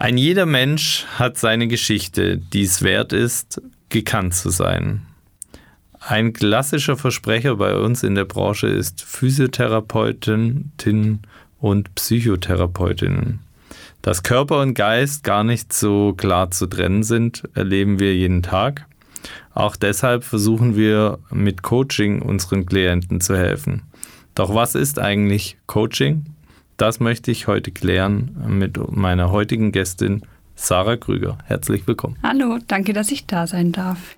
Ein 0.00 0.16
jeder 0.16 0.46
Mensch 0.46 1.04
hat 1.18 1.36
seine 1.36 1.68
Geschichte, 1.68 2.38
die 2.38 2.62
es 2.62 2.80
wert 2.80 3.12
ist, 3.12 3.60
gekannt 3.90 4.34
zu 4.34 4.48
sein. 4.48 5.02
Ein 6.00 6.32
klassischer 6.32 6.96
Versprecher 6.96 7.56
bei 7.56 7.76
uns 7.76 8.02
in 8.02 8.14
der 8.14 8.24
Branche 8.24 8.66
ist 8.66 9.02
Physiotherapeutin 9.02 10.70
und 11.58 11.94
Psychotherapeutinnen. 11.94 13.40
Dass 14.00 14.22
Körper 14.22 14.62
und 14.62 14.72
Geist 14.72 15.22
gar 15.22 15.44
nicht 15.44 15.74
so 15.74 16.14
klar 16.14 16.50
zu 16.50 16.66
trennen 16.66 17.02
sind, 17.02 17.42
erleben 17.52 17.98
wir 17.98 18.16
jeden 18.16 18.42
Tag. 18.42 18.86
Auch 19.52 19.76
deshalb 19.76 20.24
versuchen 20.24 20.76
wir 20.76 21.18
mit 21.30 21.60
Coaching 21.60 22.22
unseren 22.22 22.64
Klienten 22.64 23.20
zu 23.20 23.36
helfen. 23.36 23.82
Doch 24.34 24.54
was 24.54 24.74
ist 24.74 24.98
eigentlich 24.98 25.58
Coaching? 25.66 26.24
Das 26.80 26.98
möchte 26.98 27.30
ich 27.30 27.46
heute 27.46 27.72
klären 27.72 28.34
mit 28.48 28.78
meiner 28.90 29.30
heutigen 29.30 29.70
Gästin 29.70 30.22
Sarah 30.54 30.96
Krüger. 30.96 31.36
Herzlich 31.44 31.86
willkommen. 31.86 32.16
Hallo, 32.22 32.56
danke, 32.68 32.94
dass 32.94 33.10
ich 33.10 33.26
da 33.26 33.46
sein 33.46 33.70
darf. 33.70 34.16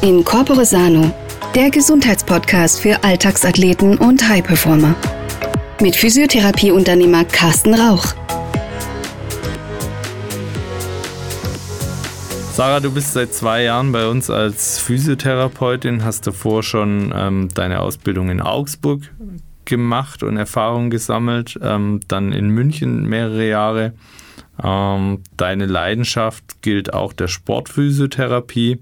In 0.00 0.24
Corpore 0.24 0.64
Sano, 0.64 1.12
der 1.54 1.68
Gesundheitspodcast 1.68 2.80
für 2.80 3.04
Alltagsathleten 3.04 3.98
und 3.98 4.26
High-Performer. 4.26 4.94
Mit 5.82 5.94
Physiotherapieunternehmer 5.94 7.26
Carsten 7.26 7.74
Rauch. 7.74 8.14
Sarah, 12.54 12.80
du 12.80 12.90
bist 12.90 13.12
seit 13.12 13.34
zwei 13.34 13.64
Jahren 13.64 13.92
bei 13.92 14.08
uns 14.08 14.30
als 14.30 14.78
Physiotherapeutin, 14.78 16.02
hast 16.02 16.26
davor 16.26 16.62
schon 16.62 17.12
ähm, 17.14 17.50
deine 17.52 17.80
Ausbildung 17.80 18.30
in 18.30 18.40
Augsburg 18.40 19.02
gemacht 19.68 20.24
und 20.24 20.36
Erfahrungen 20.36 20.90
gesammelt, 20.90 21.56
ähm, 21.62 22.00
dann 22.08 22.32
in 22.32 22.48
München 22.48 23.06
mehrere 23.06 23.46
Jahre. 23.46 23.92
Ähm, 24.60 25.22
deine 25.36 25.66
Leidenschaft 25.66 26.62
gilt 26.62 26.92
auch 26.92 27.12
der 27.12 27.28
Sportphysiotherapie. 27.28 28.80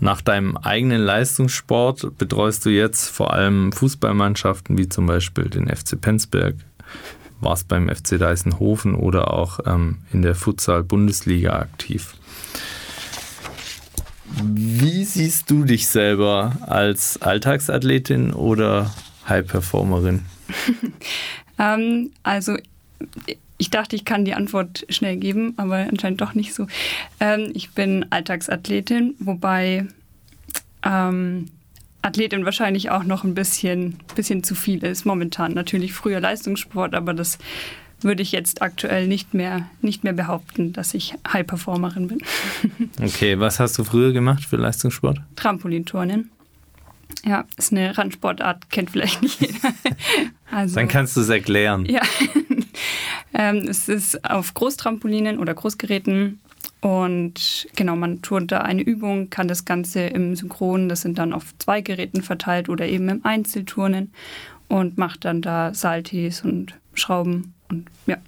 Nach 0.00 0.20
deinem 0.20 0.56
eigenen 0.56 1.00
Leistungssport 1.02 2.18
betreust 2.18 2.66
du 2.66 2.70
jetzt 2.70 3.08
vor 3.08 3.32
allem 3.32 3.70
Fußballmannschaften 3.70 4.76
wie 4.76 4.88
zum 4.88 5.06
Beispiel 5.06 5.44
den 5.44 5.68
FC 5.68 6.00
Penzberg, 6.00 6.56
warst 7.40 7.68
beim 7.68 7.88
FC 7.88 8.18
Deisenhofen 8.18 8.96
oder 8.96 9.32
auch 9.32 9.60
ähm, 9.66 9.98
in 10.12 10.22
der 10.22 10.34
Futsal-Bundesliga 10.34 11.58
aktiv. 11.58 12.14
Wie 14.42 15.04
siehst 15.04 15.50
du 15.50 15.64
dich 15.64 15.86
selber 15.86 16.56
als 16.62 17.22
Alltagsathletin 17.22 18.32
oder 18.32 18.90
High-Performerin? 19.28 20.24
ähm, 21.58 22.10
also 22.22 22.56
ich 23.56 23.70
dachte, 23.70 23.96
ich 23.96 24.04
kann 24.04 24.24
die 24.24 24.34
Antwort 24.34 24.84
schnell 24.88 25.16
geben, 25.16 25.54
aber 25.56 25.76
anscheinend 25.76 26.20
doch 26.20 26.34
nicht 26.34 26.54
so. 26.54 26.66
Ähm, 27.20 27.50
ich 27.54 27.70
bin 27.70 28.06
Alltagsathletin, 28.10 29.14
wobei 29.18 29.86
ähm, 30.84 31.46
Athletin 32.02 32.44
wahrscheinlich 32.44 32.90
auch 32.90 33.04
noch 33.04 33.24
ein 33.24 33.34
bisschen, 33.34 33.96
bisschen 34.14 34.44
zu 34.44 34.54
viel 34.54 34.82
ist 34.84 35.06
momentan. 35.06 35.52
Natürlich 35.54 35.94
früher 35.94 36.20
Leistungssport, 36.20 36.94
aber 36.94 37.14
das 37.14 37.38
würde 38.00 38.22
ich 38.22 38.32
jetzt 38.32 38.60
aktuell 38.60 39.06
nicht 39.08 39.32
mehr, 39.32 39.66
nicht 39.80 40.04
mehr 40.04 40.12
behaupten, 40.12 40.72
dass 40.74 40.92
ich 40.92 41.14
High-Performerin 41.26 42.08
bin. 42.08 42.18
okay, 43.02 43.38
was 43.38 43.60
hast 43.60 43.78
du 43.78 43.84
früher 43.84 44.12
gemacht 44.12 44.44
für 44.44 44.56
Leistungssport? 44.56 45.20
Trampolinturnen. 45.36 46.30
Ja, 47.24 47.44
ist 47.56 47.72
eine 47.72 47.96
Randsportart, 47.96 48.70
kennt 48.70 48.90
vielleicht 48.90 49.22
nicht 49.22 49.40
jeder. 49.40 49.54
Also, 50.50 50.76
Dann 50.76 50.86
kannst 50.86 51.16
du 51.16 51.20
es 51.22 51.28
erklären. 51.30 51.84
Ja, 51.86 52.02
ähm, 53.34 53.66
es 53.68 53.88
ist 53.88 54.24
auf 54.24 54.54
Großtrampolinen 54.54 55.40
oder 55.40 55.52
Großgeräten 55.52 56.38
und 56.80 57.66
genau, 57.74 57.96
man 57.96 58.20
turnt 58.20 58.52
da 58.52 58.58
eine 58.58 58.82
Übung, 58.82 59.30
kann 59.30 59.48
das 59.48 59.64
Ganze 59.64 60.00
im 60.02 60.36
Synchron, 60.36 60.88
das 60.88 61.00
sind 61.00 61.18
dann 61.18 61.32
auf 61.32 61.56
zwei 61.58 61.80
Geräten 61.80 62.22
verteilt 62.22 62.68
oder 62.68 62.86
eben 62.86 63.08
im 63.08 63.24
Einzelturnen 63.24 64.12
und 64.68 64.98
macht 64.98 65.24
dann 65.24 65.40
da 65.40 65.72
Saltis 65.72 66.42
und 66.42 66.74
Schrauben 66.92 67.54
und 67.70 67.88
ja. 68.06 68.18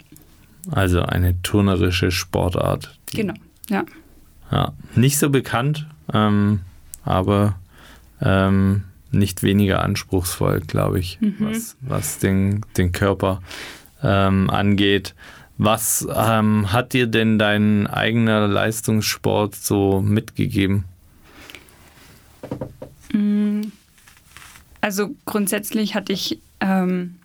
Also 0.70 1.02
eine 1.02 1.40
turnerische 1.42 2.10
Sportart. 2.10 2.98
Genau, 3.12 3.34
ja. 3.68 3.84
Ja, 4.50 4.72
nicht 4.94 5.18
so 5.18 5.28
bekannt, 5.28 5.86
ähm, 6.12 6.60
aber 7.04 7.56
ähm, 8.20 8.84
nicht 9.10 9.42
weniger 9.42 9.82
anspruchsvoll, 9.82 10.60
glaube 10.60 10.98
ich, 10.98 11.20
mhm. 11.20 11.36
was, 11.38 11.76
was 11.80 12.18
den, 12.18 12.64
den 12.76 12.92
Körper 12.92 13.42
ähm, 14.02 14.50
angeht. 14.50 15.14
Was 15.58 16.06
ähm, 16.14 16.70
hat 16.72 16.92
dir 16.92 17.06
denn 17.06 17.38
dein 17.38 17.86
eigener 17.86 18.46
Leistungssport 18.46 19.54
so 19.54 20.02
mitgegeben? 20.02 20.84
Mm, 23.12 23.62
also 24.82 25.14
grundsätzlich 25.24 25.94
hatte 25.94 26.12
ich, 26.12 26.40
ähm, 26.60 27.16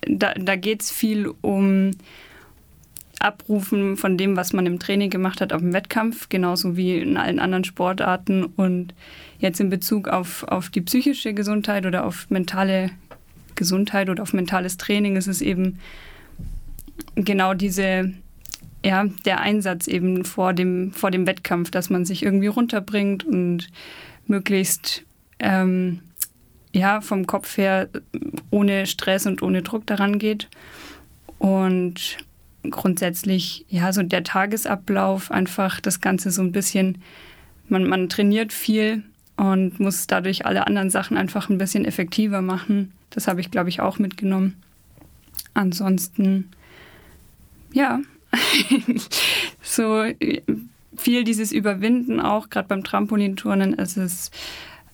da, 0.00 0.34
da 0.34 0.56
geht 0.56 0.82
es 0.82 0.90
viel 0.90 1.32
um 1.40 1.92
Abrufen 3.20 3.96
von 3.96 4.16
dem, 4.16 4.36
was 4.36 4.52
man 4.52 4.66
im 4.66 4.78
Training 4.78 5.10
gemacht 5.10 5.40
hat 5.40 5.52
auf 5.52 5.60
dem 5.60 5.72
Wettkampf, 5.72 6.28
genauso 6.28 6.76
wie 6.76 6.98
in 6.98 7.16
allen 7.16 7.38
anderen 7.38 7.64
Sportarten. 7.64 8.44
Und 8.44 8.94
jetzt 9.38 9.60
in 9.60 9.70
Bezug 9.70 10.08
auf, 10.08 10.44
auf 10.44 10.70
die 10.70 10.80
psychische 10.80 11.34
Gesundheit 11.34 11.86
oder 11.86 12.04
auf 12.04 12.30
mentale 12.30 12.90
Gesundheit 13.54 14.08
oder 14.08 14.22
auf 14.22 14.32
mentales 14.32 14.76
Training 14.76 15.16
ist 15.16 15.26
es 15.26 15.42
eben 15.42 15.80
genau 17.16 17.54
diese, 17.54 18.12
ja, 18.84 19.04
der 19.24 19.40
Einsatz 19.40 19.88
eben 19.88 20.24
vor 20.24 20.52
dem, 20.52 20.92
vor 20.92 21.10
dem 21.10 21.26
Wettkampf, 21.26 21.70
dass 21.70 21.90
man 21.90 22.04
sich 22.04 22.22
irgendwie 22.22 22.46
runterbringt 22.46 23.24
und 23.24 23.68
möglichst 24.26 25.02
ähm, 25.40 26.00
ja, 26.72 27.00
vom 27.00 27.26
Kopf 27.26 27.56
her 27.56 27.88
ohne 28.50 28.86
Stress 28.86 29.26
und 29.26 29.42
ohne 29.42 29.62
Druck 29.62 29.86
daran 29.86 30.18
geht. 30.18 30.48
Und 31.38 32.18
grundsätzlich, 32.62 33.64
ja, 33.68 33.92
so 33.92 34.02
der 34.02 34.24
Tagesablauf, 34.24 35.30
einfach 35.30 35.80
das 35.80 36.00
Ganze 36.00 36.30
so 36.30 36.42
ein 36.42 36.52
bisschen, 36.52 36.98
man, 37.68 37.88
man 37.88 38.08
trainiert 38.08 38.52
viel 38.52 39.02
und 39.36 39.78
muss 39.78 40.06
dadurch 40.06 40.46
alle 40.46 40.66
anderen 40.66 40.90
Sachen 40.90 41.16
einfach 41.16 41.48
ein 41.48 41.58
bisschen 41.58 41.84
effektiver 41.84 42.42
machen. 42.42 42.92
Das 43.10 43.28
habe 43.28 43.40
ich, 43.40 43.50
glaube 43.50 43.68
ich, 43.68 43.80
auch 43.80 43.98
mitgenommen. 43.98 44.56
Ansonsten, 45.54 46.50
ja, 47.72 48.00
so 49.62 50.04
viel 50.96 51.24
dieses 51.24 51.52
Überwinden 51.52 52.20
auch, 52.20 52.50
gerade 52.50 52.68
beim 52.68 52.84
Trampolinturnen, 52.84 53.78
es 53.78 53.96
ist, 53.96 54.34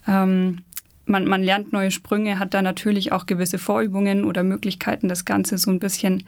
ähm, 0.06 0.58
man, 1.06 1.26
man 1.26 1.42
lernt 1.42 1.72
neue 1.72 1.90
Sprünge, 1.90 2.38
hat 2.38 2.54
da 2.54 2.62
natürlich 2.62 3.12
auch 3.12 3.26
gewisse 3.26 3.58
Vorübungen 3.58 4.24
oder 4.24 4.42
Möglichkeiten, 4.42 5.08
das 5.08 5.24
Ganze 5.24 5.58
so 5.58 5.70
ein 5.70 5.80
bisschen 5.80 6.24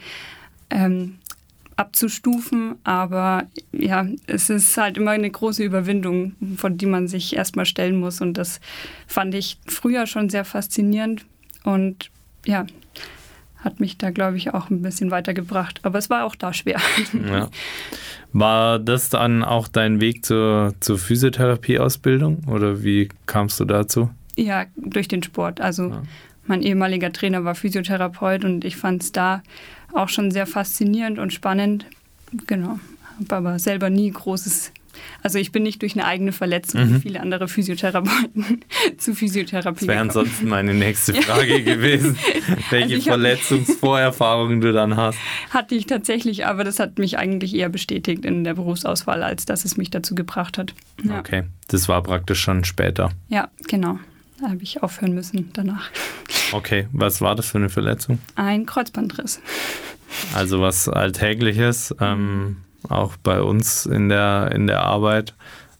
ähm, 0.71 1.17
abzustufen. 1.77 2.77
Aber 2.85 3.45
ja, 3.73 4.07
es 4.27 4.51
ist 4.51 4.77
halt 4.77 4.97
immer 4.97 5.13
eine 5.13 5.31
große 5.31 5.63
Überwindung, 5.63 6.35
von 6.57 6.77
die 6.79 6.87
man 6.87 7.09
sich 7.09 7.37
erstmal 7.37 7.67
stellen 7.67 8.01
muss. 8.01 8.21
Und 8.21 8.35
das 8.35 8.61
fand 9.07 9.35
ich 9.35 9.59
früher 9.67 10.07
schon 10.07 10.29
sehr 10.29 10.45
faszinierend. 10.45 11.25
Und 11.65 12.11
ja, 12.45 12.67
hat 13.59 13.81
mich 13.81 13.99
da, 13.99 14.11
glaube 14.11 14.37
ich, 14.37 14.55
auch 14.55 14.71
ein 14.71 14.83
bisschen 14.83 15.11
weitergebracht. 15.11 15.81
Aber 15.83 15.99
es 15.99 16.09
war 16.09 16.25
auch 16.25 16.35
da 16.35 16.53
schwer. 16.53 16.81
Ja. 17.13 17.49
War 18.33 18.79
das 18.79 19.09
dann 19.09 19.43
auch 19.43 19.67
dein 19.67 20.01
Weg 20.01 20.25
zur, 20.25 20.75
zur 20.81 20.99
Physiotherapieausbildung 20.99 22.45
oder 22.47 22.83
wie 22.83 23.09
kamst 23.25 23.59
du 23.61 23.65
dazu? 23.65 24.11
Ja, 24.37 24.67
durch 24.77 25.09
den 25.09 25.23
Sport. 25.23 25.61
Also 25.61 25.89
ja. 25.89 26.03
mein 26.47 26.63
ehemaliger 26.63 27.13
Trainer 27.13 27.45
war 27.45 27.55
Physiotherapeut 27.55 28.45
und 28.45 28.65
ich 28.65 28.77
fand 28.77 29.03
es 29.03 29.13
da 29.13 29.43
auch 29.97 30.09
schon 30.09 30.31
sehr 30.31 30.47
faszinierend 30.47 31.19
und 31.19 31.33
spannend. 31.33 31.87
Genau. 32.47 32.79
Habe 33.19 33.37
aber 33.37 33.59
selber 33.59 33.91
nie 33.91 34.11
großes. 34.11 34.73
Also 35.23 35.39
ich 35.39 35.53
bin 35.53 35.63
nicht 35.63 35.83
durch 35.83 35.95
eine 35.95 36.07
eigene 36.07 36.33
Verletzung 36.33 36.81
mhm. 36.81 36.95
wie 36.95 37.01
viele 37.01 37.21
andere 37.21 37.49
Physiotherapeuten 37.49 38.65
zu 38.99 39.15
Physiotherapie. 39.15 39.81
Das 39.81 39.89
wäre 39.89 40.01
ansonsten 40.01 40.49
meine 40.49 40.73
nächste 40.75 41.15
Frage 41.23 41.63
gewesen, 41.63 42.17
welche 42.71 42.95
also 42.97 43.11
Verletzungsvorerfahrungen 43.11 44.61
du 44.61 44.73
dann 44.73 44.97
hast. 44.97 45.19
Hatte 45.51 45.75
ich 45.75 45.87
tatsächlich, 45.87 46.47
aber 46.47 46.65
das 46.65 46.79
hat 46.79 46.99
mich 46.99 47.19
eigentlich 47.19 47.55
eher 47.55 47.69
bestätigt 47.69 48.25
in 48.25 48.45
der 48.45 48.55
Berufsauswahl, 48.55 49.23
als 49.23 49.45
dass 49.45 49.65
es 49.65 49.77
mich 49.77 49.91
dazu 49.91 50.15
gebracht 50.15 50.57
hat. 50.57 50.75
Ja. 51.05 51.19
Okay, 51.19 51.45
das 51.69 51.89
war 51.89 52.03
praktisch 52.03 52.41
schon 52.41 52.65
später. 52.65 53.11
Ja, 53.29 53.49
genau. 53.69 53.99
Da 54.41 54.51
habe 54.51 54.63
ich 54.63 54.83
aufhören 54.83 55.15
müssen 55.15 55.51
danach. 55.55 55.91
Okay, 56.53 56.89
was 56.93 57.21
war 57.21 57.35
das 57.35 57.47
für 57.47 57.59
eine 57.59 57.71
Verletzung? 57.71 58.19
Ein 58.35 58.67
Kreuzbandriss. 58.67 59.41
Also 60.35 60.61
was 60.61 60.89
Alltägliches, 60.89 61.95
ähm, 62.01 62.59
auch 62.89 63.17
bei 63.17 63.41
uns 63.41 63.87
in 63.87 64.09
der, 64.09 64.53
in 64.53 64.67
der 64.67 64.81
Arbeit. 64.81 65.35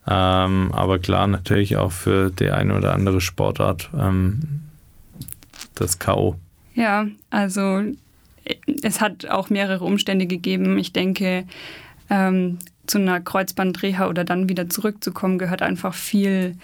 Ähm, 0.09 0.71
aber 0.73 0.99
klar, 0.99 1.27
natürlich 1.27 1.77
auch 1.77 1.93
für 1.93 2.31
die 2.31 2.51
eine 2.51 2.77
oder 2.77 2.95
andere 2.95 3.21
Sportart 3.21 3.91
ähm, 3.99 4.63
das 5.75 5.99
K.O. 5.99 6.37
Ja, 6.75 7.07
also 7.31 7.83
es 8.83 9.01
hat 9.01 9.27
auch 9.27 9.51
mehrere 9.51 9.85
Umstände 9.85 10.27
gegeben. 10.27 10.79
Ich 10.79 10.93
denke, 10.93 11.45
ähm, 12.09 12.59
zu 12.87 12.99
einer 12.99 13.21
Kreuzbandreha 13.21 14.09
oder 14.09 14.25
dann 14.25 14.49
wieder 14.49 14.69
zurückzukommen, 14.69 15.39
gehört 15.39 15.63
einfach 15.63 15.95
viel 15.95 16.57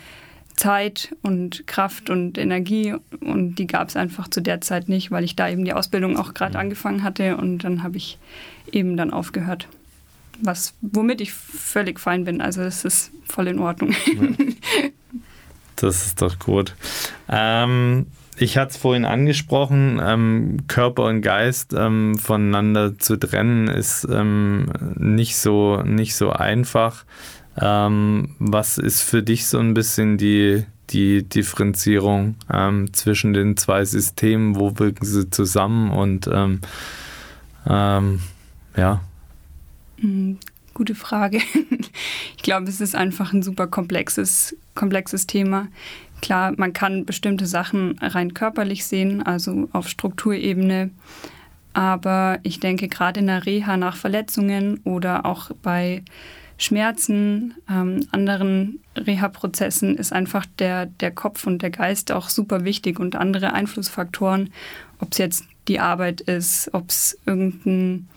Zeit 0.56 1.14
und 1.22 1.66
Kraft 1.66 2.10
und 2.10 2.38
Energie 2.38 2.94
und 3.20 3.56
die 3.56 3.66
gab 3.66 3.88
es 3.88 3.96
einfach 3.96 4.28
zu 4.28 4.40
der 4.40 4.60
Zeit 4.60 4.88
nicht, 4.88 5.10
weil 5.10 5.25
ich 5.25 5.37
da 5.37 5.49
eben 5.49 5.64
die 5.64 5.72
Ausbildung 5.72 6.16
auch 6.16 6.34
gerade 6.34 6.54
mhm. 6.54 6.60
angefangen 6.60 7.02
hatte 7.02 7.37
und 7.37 7.58
dann 7.58 7.82
habe 7.82 7.96
ich 7.96 8.19
eben 8.70 8.96
dann 8.96 9.12
aufgehört. 9.12 9.69
Was, 10.40 10.75
womit 10.81 11.20
ich 11.20 11.32
völlig 11.32 12.00
fein 12.00 12.25
bin. 12.25 12.40
Also 12.40 12.62
es 12.62 12.84
ist 12.84 13.12
voll 13.25 13.49
in 13.49 13.58
Ordnung. 13.58 13.94
Das 15.76 16.06
ist 16.06 16.22
doch 16.22 16.38
gut. 16.38 16.76
Ähm, 17.28 18.06
ich 18.37 18.56
hatte 18.56 18.70
es 18.70 18.76
vorhin 18.76 19.05
angesprochen, 19.05 20.00
ähm, 20.02 20.58
Körper 20.69 21.05
und 21.05 21.22
Geist 21.22 21.75
ähm, 21.76 22.16
voneinander 22.16 22.98
zu 22.98 23.16
trennen 23.16 23.69
ist 23.69 24.06
ähm, 24.10 24.66
nicht, 24.96 25.37
so, 25.37 25.82
nicht 25.82 26.14
so 26.14 26.31
einfach. 26.31 27.05
Ähm, 27.60 28.34
was 28.38 28.78
ist 28.78 29.02
für 29.02 29.22
dich 29.22 29.46
so 29.46 29.58
ein 29.58 29.75
bisschen 29.75 30.19
die, 30.19 30.64
die 30.90 31.22
Differenzierung 31.22 32.37
ähm, 32.52 32.93
zwischen 32.93 33.32
den 33.32 33.56
zwei 33.56 33.84
Systemen? 33.84 34.56
Wo 34.56 34.78
wirken 34.78 35.04
sie 35.04 35.28
zusammen? 35.31 35.90
Und 35.90 36.28
ähm, 36.32 36.60
ja. 38.76 39.00
Hm, 40.00 40.38
gute 40.75 40.94
Frage. 40.94 41.40
Ich 42.37 42.43
glaube, 42.43 42.69
es 42.69 42.81
ist 42.81 42.96
einfach 42.96 43.32
ein 43.32 43.44
super 43.44 43.69
komplexes, 43.69 44.56
komplexes 44.75 45.28
Thema. 45.28 45.69
Klar, 46.22 46.55
man 46.56 46.72
kann 46.72 47.05
bestimmte 47.05 47.46
Sachen 47.46 47.96
rein 48.00 48.34
körperlich 48.34 48.84
sehen, 48.84 49.22
also 49.22 49.69
auf 49.72 49.88
Strukturebene. 49.88 50.90
Aber 51.72 52.40
ich 52.43 52.58
denke, 52.58 52.88
gerade 52.88 53.20
in 53.20 53.28
der 53.28 53.46
Reha 53.46 53.76
nach 53.76 53.94
Verletzungen 53.94 54.81
oder 54.82 55.25
auch 55.25 55.52
bei 55.62 56.02
Schmerzen, 56.58 57.54
ähm, 57.69 58.06
anderen 58.10 58.81
Reha-Prozessen 58.96 59.96
ist 59.96 60.12
einfach 60.12 60.46
der, 60.58 60.87
der 60.87 61.10
Kopf 61.10 61.46
und 61.46 61.62
der 61.62 61.70
Geist 61.70 62.12
auch 62.12 62.28
super 62.28 62.64
wichtig 62.64 63.00
und 63.00 63.16
andere 63.16 63.52
Einflussfaktoren, 63.52 64.52
ob 65.00 65.12
es 65.12 65.19
jetzt 65.19 65.44
die 65.69 65.81
Arbeit 65.81 66.20
ist, 66.20 66.70
ob 66.72 66.90
es 66.90 67.19
irgendein 67.26 68.08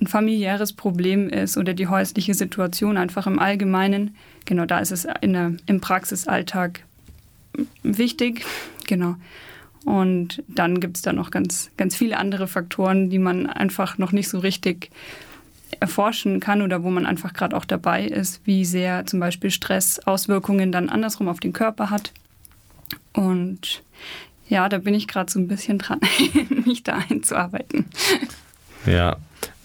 ein 0.00 0.06
familiäres 0.06 0.72
Problem 0.72 1.28
ist 1.28 1.58
oder 1.58 1.74
die 1.74 1.86
häusliche 1.86 2.34
Situation 2.34 2.96
einfach 2.96 3.26
im 3.26 3.38
Allgemeinen. 3.38 4.16
Genau, 4.46 4.64
da 4.64 4.78
ist 4.78 4.92
es 4.92 5.06
in 5.20 5.34
der, 5.34 5.52
im 5.66 5.80
Praxisalltag 5.80 6.84
wichtig. 7.82 8.44
Genau. 8.86 9.16
Und 9.84 10.42
dann 10.48 10.80
gibt 10.80 10.96
es 10.96 11.02
da 11.02 11.12
noch 11.12 11.30
ganz, 11.30 11.70
ganz 11.76 11.96
viele 11.96 12.18
andere 12.18 12.48
Faktoren, 12.48 13.10
die 13.10 13.18
man 13.18 13.46
einfach 13.46 13.98
noch 13.98 14.12
nicht 14.12 14.28
so 14.28 14.38
richtig 14.38 14.90
erforschen 15.80 16.40
kann 16.40 16.62
oder 16.62 16.82
wo 16.82 16.90
man 16.90 17.06
einfach 17.06 17.32
gerade 17.32 17.56
auch 17.56 17.64
dabei 17.64 18.04
ist, 18.04 18.42
wie 18.44 18.64
sehr 18.64 19.06
zum 19.06 19.18
Beispiel 19.18 19.50
Stress 19.50 19.98
Auswirkungen 20.00 20.70
dann 20.72 20.88
andersrum 20.88 21.28
auf 21.28 21.40
den 21.40 21.52
Körper 21.52 21.90
hat. 21.90 22.12
Und 23.12 23.82
ja, 24.48 24.68
da 24.68 24.78
bin 24.78 24.94
ich 24.94 25.08
gerade 25.08 25.30
so 25.32 25.38
ein 25.38 25.48
bisschen 25.48 25.78
dran, 25.78 26.00
mich 26.66 26.82
da 26.82 26.98
einzuarbeiten. 27.08 27.86
Ja. 28.84 29.16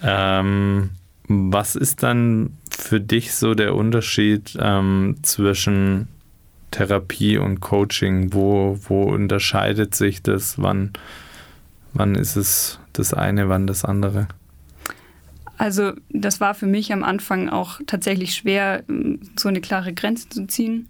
Ähm, 0.02 0.92
was 1.28 1.76
ist 1.76 2.04
dann 2.04 2.58
für 2.70 3.02
dich 3.02 3.34
so 3.34 3.56
der 3.56 3.76
Unterschied 3.76 4.58
ähm, 4.60 5.18
zwischen 5.24 6.08
Therapie 6.72 7.38
und 7.38 7.62
Coaching? 7.62 8.34
Wo, 8.34 8.80
wo 8.88 9.04
unterscheidet 9.04 9.96
sich 9.96 10.22
das? 10.22 10.62
Wann, 10.62 10.94
wann 11.94 12.16
ist 12.16 12.36
es 12.36 12.80
das 12.94 13.14
eine, 13.14 13.50
wann 13.50 13.68
das 13.68 13.84
andere? 13.84 14.28
Also 15.58 15.94
das 16.10 16.42
war 16.42 16.54
für 16.54 16.68
mich 16.68 16.92
am 16.92 17.04
Anfang 17.04 17.50
auch 17.50 17.80
tatsächlich 17.88 18.36
schwer, 18.36 18.84
so 19.38 19.48
eine 19.48 19.62
klare 19.62 19.94
Grenze 19.94 20.30
zu 20.30 20.48
ziehen. 20.48 20.90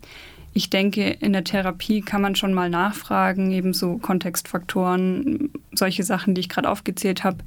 Ich 0.53 0.69
denke, 0.69 1.09
in 1.09 1.33
der 1.33 1.43
Therapie 1.43 2.01
kann 2.01 2.21
man 2.21 2.35
schon 2.35 2.53
mal 2.53 2.69
nachfragen, 2.69 3.51
ebenso 3.51 3.97
Kontextfaktoren, 3.97 5.49
solche 5.73 6.03
Sachen, 6.03 6.33
die 6.33 6.41
ich 6.41 6.49
gerade 6.49 6.69
aufgezählt 6.69 7.23
habe. 7.23 7.39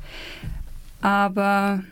Aber 1.00 1.82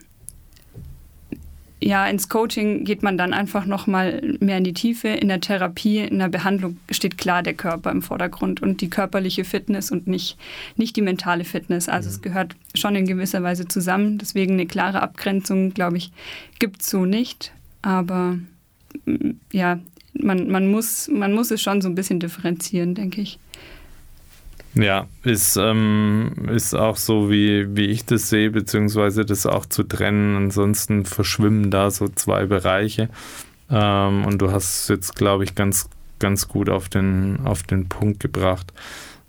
ja, 1.87 2.05
ins 2.05 2.27
Coaching 2.27 2.83
geht 2.83 3.01
man 3.01 3.17
dann 3.17 3.33
einfach 3.33 3.65
noch 3.65 3.87
mal 3.87 4.35
mehr 4.41 4.57
in 4.57 4.65
die 4.65 4.73
Tiefe. 4.73 5.07
In 5.07 5.29
der 5.29 5.39
Therapie, 5.39 5.99
in 5.99 6.19
der 6.19 6.27
Behandlung 6.27 6.77
steht 6.91 7.17
klar 7.17 7.43
der 7.43 7.53
Körper 7.53 7.91
im 7.91 8.01
Vordergrund 8.01 8.61
und 8.61 8.81
die 8.81 8.89
körperliche 8.89 9.45
Fitness 9.45 9.89
und 9.89 10.05
nicht, 10.05 10.37
nicht 10.75 10.97
die 10.97 11.01
mentale 11.01 11.45
Fitness. 11.45 11.87
Also 11.87 12.09
mhm. 12.09 12.15
es 12.15 12.21
gehört 12.21 12.55
schon 12.75 12.97
in 12.97 13.07
gewisser 13.07 13.41
Weise 13.41 13.69
zusammen. 13.69 14.17
Deswegen 14.17 14.55
eine 14.55 14.65
klare 14.65 15.01
Abgrenzung, 15.01 15.73
glaube 15.73 15.95
ich, 15.95 16.11
gibt 16.59 16.81
es 16.81 16.89
so 16.89 17.05
nicht. 17.05 17.53
Aber 17.81 18.37
ja, 19.53 19.79
man, 20.13 20.49
man, 20.49 20.69
muss, 20.69 21.07
man 21.07 21.31
muss 21.31 21.51
es 21.51 21.61
schon 21.61 21.81
so 21.81 21.87
ein 21.87 21.95
bisschen 21.95 22.19
differenzieren, 22.19 22.95
denke 22.95 23.21
ich. 23.21 23.39
Ja, 24.77 25.07
ist, 25.23 25.57
ähm, 25.57 26.31
ist 26.49 26.75
auch 26.75 26.97
so, 26.97 27.31
wie, 27.31 27.75
wie 27.75 27.87
ich 27.87 28.05
das 28.05 28.29
sehe, 28.29 28.51
beziehungsweise 28.51 29.25
das 29.25 29.45
auch 29.45 29.65
zu 29.65 29.83
trennen. 29.83 30.35
Ansonsten 30.35 31.05
verschwimmen 31.05 31.71
da 31.71 31.89
so 31.89 32.07
zwei 32.09 32.45
Bereiche. 32.45 33.09
Ähm, 33.71 34.25
und 34.25 34.39
du 34.39 34.51
hast 34.51 34.83
es 34.83 34.87
jetzt, 34.87 35.15
glaube 35.15 35.43
ich, 35.43 35.55
ganz, 35.55 35.89
ganz 36.19 36.47
gut 36.47 36.69
auf 36.69 36.89
den, 36.89 37.39
auf 37.43 37.63
den 37.63 37.89
Punkt 37.89 38.19
gebracht. 38.19 38.71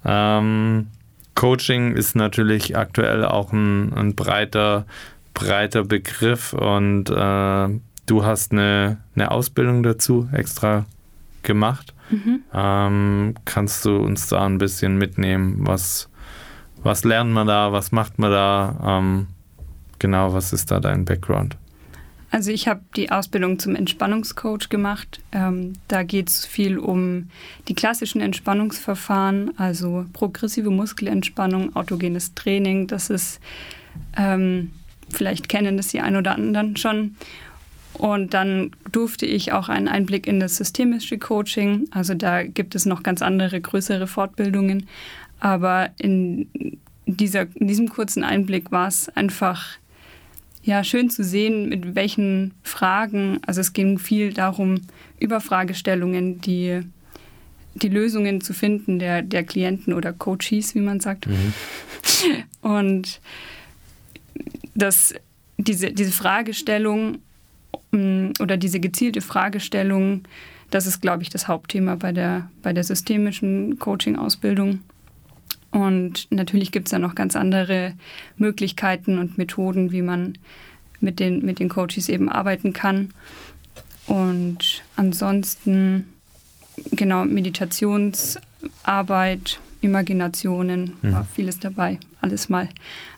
Ähm, 0.04 0.88
Coaching 1.34 1.94
ist 1.94 2.14
natürlich 2.14 2.76
aktuell 2.76 3.24
auch 3.24 3.52
ein, 3.52 3.92
ein 3.94 4.14
breiter, 4.14 4.86
breiter 5.34 5.84
Begriff 5.84 6.52
und 6.52 7.10
äh, 7.10 7.80
du 8.06 8.24
hast 8.24 8.52
eine, 8.52 8.98
eine 9.14 9.30
Ausbildung 9.30 9.82
dazu 9.82 10.28
extra 10.32 10.84
gemacht. 11.42 11.94
Mhm. 12.10 12.42
Ähm, 12.52 13.34
kannst 13.44 13.84
du 13.84 13.96
uns 13.96 14.28
da 14.28 14.44
ein 14.46 14.58
bisschen 14.58 14.96
mitnehmen? 14.96 15.66
Was, 15.66 16.08
was 16.82 17.04
lernt 17.04 17.32
man 17.32 17.46
da? 17.46 17.72
Was 17.72 17.92
macht 17.92 18.18
man 18.18 18.30
da? 18.30 18.98
Ähm, 19.00 19.26
genau, 19.98 20.32
was 20.32 20.52
ist 20.52 20.70
da 20.70 20.80
dein 20.80 21.04
Background? 21.04 21.56
Also 22.30 22.50
ich 22.50 22.68
habe 22.68 22.82
die 22.94 23.10
Ausbildung 23.10 23.58
zum 23.58 23.74
Entspannungscoach 23.74 24.68
gemacht. 24.68 25.20
Ähm, 25.32 25.74
da 25.88 26.02
geht 26.02 26.28
es 26.28 26.44
viel 26.44 26.78
um 26.78 27.30
die 27.68 27.74
klassischen 27.74 28.20
Entspannungsverfahren, 28.20 29.58
also 29.58 30.04
progressive 30.12 30.70
Muskelentspannung, 30.70 31.74
autogenes 31.74 32.34
Training. 32.34 32.86
Das 32.86 33.08
ist, 33.08 33.40
ähm, 34.16 34.72
vielleicht 35.08 35.48
kennen 35.48 35.78
das 35.78 35.88
die 35.88 36.00
ein 36.00 36.16
oder 36.16 36.34
anderen 36.34 36.76
schon. 36.76 37.16
Und 37.98 38.32
dann 38.32 38.70
durfte 38.92 39.26
ich 39.26 39.52
auch 39.52 39.68
einen 39.68 39.88
Einblick 39.88 40.26
in 40.26 40.38
das 40.38 40.56
systemische 40.56 41.18
Coaching. 41.18 41.88
Also 41.90 42.14
da 42.14 42.44
gibt 42.44 42.74
es 42.76 42.86
noch 42.86 43.02
ganz 43.02 43.22
andere, 43.22 43.60
größere 43.60 44.06
Fortbildungen. 44.06 44.86
Aber 45.40 45.90
in, 45.98 46.48
dieser, 47.06 47.46
in 47.56 47.66
diesem 47.66 47.88
kurzen 47.88 48.22
Einblick 48.22 48.70
war 48.70 48.86
es 48.86 49.08
einfach 49.10 49.78
ja, 50.62 50.84
schön 50.84 51.10
zu 51.10 51.24
sehen, 51.24 51.68
mit 51.68 51.94
welchen 51.94 52.54
Fragen, 52.62 53.40
also 53.46 53.60
es 53.60 53.72
ging 53.72 53.98
viel 53.98 54.32
darum, 54.32 54.82
über 55.18 55.40
Fragestellungen, 55.40 56.40
die, 56.40 56.82
die 57.74 57.88
Lösungen 57.88 58.40
zu 58.40 58.52
finden 58.52 58.98
der, 58.98 59.22
der 59.22 59.44
Klienten 59.44 59.92
oder 59.92 60.12
Coaches, 60.12 60.74
wie 60.74 60.80
man 60.80 61.00
sagt. 61.00 61.26
Mhm. 61.26 61.54
Und 62.60 63.20
das, 64.74 65.14
diese, 65.56 65.90
diese 65.90 66.12
Fragestellung 66.12 67.18
oder 67.92 68.56
diese 68.56 68.80
gezielte 68.80 69.20
Fragestellung, 69.20 70.22
das 70.70 70.86
ist, 70.86 71.00
glaube 71.00 71.22
ich, 71.22 71.30
das 71.30 71.48
Hauptthema 71.48 71.96
bei 71.96 72.12
der, 72.12 72.48
bei 72.62 72.72
der 72.72 72.84
systemischen 72.84 73.78
Coaching-Ausbildung. 73.78 74.80
Und 75.70 76.26
natürlich 76.30 76.72
gibt 76.72 76.88
es 76.88 76.92
da 76.92 76.98
noch 76.98 77.14
ganz 77.14 77.36
andere 77.36 77.92
Möglichkeiten 78.36 79.18
und 79.18 79.36
Methoden, 79.38 79.92
wie 79.92 80.02
man 80.02 80.36
mit 81.00 81.20
den, 81.20 81.44
mit 81.44 81.60
den 81.60 81.68
Coaches 81.68 82.08
eben 82.08 82.28
arbeiten 82.28 82.72
kann. 82.72 83.14
Und 84.06 84.82
ansonsten, 84.96 86.08
genau, 86.90 87.24
Meditationsarbeit, 87.24 89.60
Imaginationen, 89.80 90.94
mhm. 91.02 91.12
war 91.12 91.24
vieles 91.24 91.60
dabei. 91.60 92.00
Alles 92.20 92.48
mal 92.48 92.68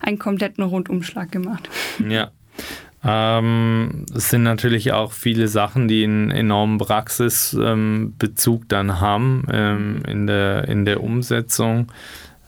einen 0.01 0.19
kompletten 0.19 0.63
Rundumschlag 0.65 1.33
gemacht. 1.33 1.71
Ja, 2.09 2.31
ähm, 3.03 4.05
es 4.15 4.29
sind 4.29 4.43
natürlich 4.43 4.93
auch 4.93 5.13
viele 5.13 5.49
Sachen, 5.49 5.89
die 5.89 6.05
einen 6.05 6.31
enormen 6.31 6.79
Praxisbezug 6.79 8.63
ähm, 8.63 8.69
dann 8.69 9.01
haben 9.01 9.45
ähm, 9.51 10.03
in, 10.07 10.27
der, 10.27 10.69
in 10.69 10.85
der 10.85 11.03
Umsetzung. 11.03 11.91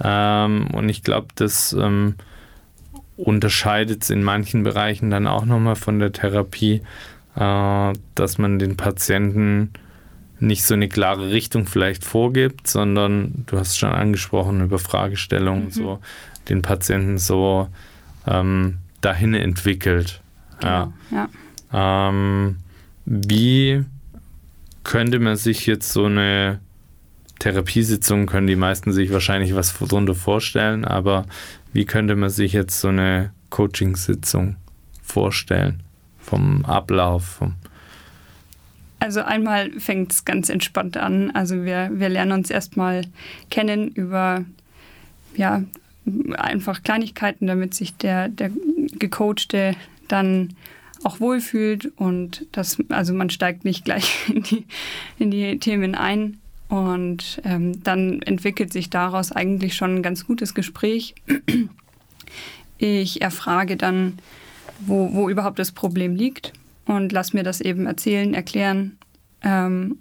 Ähm, 0.02 0.66
und 0.72 0.88
ich 0.88 1.02
glaube, 1.02 1.28
das 1.36 1.72
ähm, 1.72 2.16
unterscheidet 3.16 4.02
es 4.02 4.10
in 4.10 4.22
manchen 4.22 4.62
Bereichen 4.62 5.10
dann 5.10 5.26
auch 5.26 5.44
nochmal 5.44 5.76
von 5.76 5.98
der 5.98 6.12
Therapie, 6.12 6.82
äh, 7.36 7.92
dass 8.14 8.38
man 8.38 8.58
den 8.58 8.76
Patienten 8.76 9.70
nicht 10.38 10.64
so 10.64 10.74
eine 10.74 10.88
klare 10.88 11.30
Richtung 11.30 11.66
vielleicht 11.66 12.04
vorgibt, 12.04 12.66
sondern 12.66 13.44
du 13.46 13.58
hast 13.58 13.78
schon 13.78 13.92
angesprochen 13.92 14.60
über 14.60 14.78
Fragestellungen, 14.78 15.66
mhm. 15.66 15.70
so 15.70 15.98
den 16.48 16.62
Patienten 16.62 17.16
so 17.16 17.68
ähm, 18.26 18.78
dahin 19.00 19.34
entwickelt. 19.34 20.21
Genau, 20.62 20.92
ja. 21.10 21.28
ja. 21.72 22.08
Ähm, 22.08 22.56
wie 23.04 23.84
könnte 24.84 25.18
man 25.18 25.36
sich 25.36 25.66
jetzt 25.66 25.92
so 25.92 26.06
eine 26.06 26.60
Therapiesitzung, 27.38 28.26
können 28.26 28.46
die 28.46 28.56
meisten 28.56 28.92
sich 28.92 29.12
wahrscheinlich 29.12 29.54
was 29.54 29.76
darunter 29.76 30.14
vorstellen, 30.14 30.84
aber 30.84 31.26
wie 31.72 31.84
könnte 31.84 32.14
man 32.14 32.30
sich 32.30 32.52
jetzt 32.52 32.80
so 32.80 32.88
eine 32.88 33.32
Coaching-Sitzung 33.50 34.56
vorstellen? 35.02 35.82
Vom 36.18 36.64
Ablauf? 36.64 37.24
Vom 37.24 37.56
also 39.00 39.22
einmal 39.22 39.72
fängt 39.80 40.12
es 40.12 40.24
ganz 40.24 40.48
entspannt 40.48 40.96
an. 40.96 41.32
Also 41.32 41.64
wir, 41.64 41.90
wir 41.92 42.08
lernen 42.08 42.30
uns 42.30 42.50
erstmal 42.50 43.02
kennen 43.50 43.88
über 43.88 44.44
ja, 45.34 45.64
einfach 46.36 46.84
Kleinigkeiten, 46.84 47.48
damit 47.48 47.74
sich 47.74 47.96
der, 47.96 48.28
der 48.28 48.52
Gecoachte 48.92 49.74
dann 50.08 50.54
auch 51.04 51.20
wohlfühlt 51.20 51.92
und 51.96 52.46
das, 52.52 52.78
also 52.88 53.12
man 53.12 53.30
steigt 53.30 53.64
nicht 53.64 53.84
gleich 53.84 54.28
in 54.34 54.42
die, 54.42 54.66
in 55.18 55.30
die 55.30 55.58
Themen 55.58 55.94
ein. 55.94 56.38
Und 56.68 57.42
ähm, 57.44 57.82
dann 57.84 58.22
entwickelt 58.22 58.72
sich 58.72 58.88
daraus 58.88 59.30
eigentlich 59.30 59.74
schon 59.74 59.96
ein 59.96 60.02
ganz 60.02 60.26
gutes 60.26 60.54
Gespräch. 60.54 61.14
Ich 62.78 63.20
erfrage 63.20 63.76
dann, 63.76 64.18
wo, 64.80 65.12
wo 65.12 65.28
überhaupt 65.28 65.58
das 65.58 65.72
Problem 65.72 66.16
liegt 66.16 66.54
und 66.86 67.12
lass 67.12 67.34
mir 67.34 67.42
das 67.42 67.60
eben 67.60 67.86
erzählen, 67.86 68.32
erklären. 68.32 68.96
Ähm, 69.42 69.98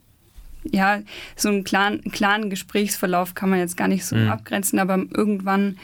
ja, 0.63 1.01
so 1.36 1.50
einen 1.50 1.63
klaren, 1.63 2.01
klaren 2.12 2.50
Gesprächsverlauf 2.50 3.36
kann 3.36 3.50
man 3.50 3.60
jetzt 3.60 3.77
gar 3.77 3.88
nicht 3.88 4.05
so 4.05 4.15
mhm. 4.15 4.29
abgrenzen, 4.29 4.79
aber 4.79 4.96
irgendwann 5.13 5.77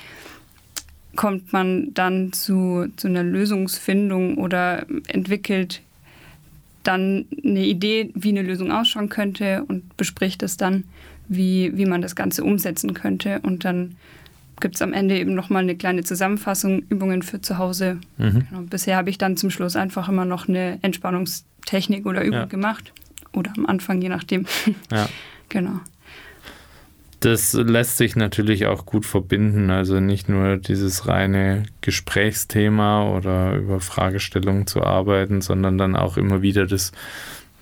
kommt 1.18 1.52
man 1.52 1.94
dann 1.94 2.32
zu, 2.32 2.88
zu 2.96 3.08
einer 3.08 3.24
Lösungsfindung 3.24 4.38
oder 4.38 4.86
entwickelt 5.08 5.82
dann 6.84 7.26
eine 7.44 7.66
Idee, 7.66 8.12
wie 8.14 8.30
eine 8.30 8.44
Lösung 8.44 8.72
ausschauen 8.72 9.10
könnte 9.10 9.66
und 9.68 9.98
bespricht 9.98 10.42
es 10.44 10.56
dann, 10.56 10.86
wie, 11.28 11.76
wie 11.76 11.86
man 11.86 12.02
das 12.02 12.16
Ganze 12.16 12.46
umsetzen 12.46 12.94
könnte. 12.94 13.42
Und 13.42 13.66
dann 13.66 13.98
gibt 14.62 14.76
es 14.76 14.82
am 14.82 14.94
Ende 14.94 15.20
eben 15.20 15.34
nochmal 15.36 15.64
eine 15.64 15.76
kleine 15.76 16.04
Zusammenfassung, 16.04 16.84
Übungen 16.88 17.24
für 17.24 17.42
zu 17.42 17.58
Hause. 17.58 17.98
Mhm. 18.18 18.46
Genau. 18.50 18.62
Bisher 18.62 18.96
habe 18.96 19.10
ich 19.10 19.18
dann 19.18 19.36
zum 19.36 19.50
Schluss 19.50 19.76
einfach 19.76 20.08
immer 20.08 20.24
noch 20.24 20.48
eine 20.48 20.80
Entspannungstechnik 20.82 22.06
oder 22.06 22.22
Übung 22.24 22.40
ja. 22.40 22.46
gemacht. 22.46 22.94
Oder 23.34 23.52
am 23.58 23.66
Anfang, 23.66 24.02
je 24.02 24.10
nachdem. 24.10 24.46
Ja. 24.92 25.10
genau. 25.50 25.80
Das 27.20 27.54
lässt 27.54 27.98
sich 27.98 28.16
natürlich 28.16 28.68
auch 28.68 28.86
gut 28.86 29.06
verbinden. 29.06 29.72
Also 29.72 30.00
nicht 30.00 30.30
nur 30.30 30.58
dieses 30.58 31.08
reine 31.08 31.64
Gesprächsthema 31.82 33.10
oder 33.10 33.56
über 33.56 33.80
Fragestellungen 33.80 34.68
zu 34.68 34.84
arbeiten, 34.84 35.42
sondern 35.42 35.78
dann 35.78 35.96
auch 35.96 36.18
immer 36.18 36.44
wieder 36.44 36.68
das, 36.68 36.92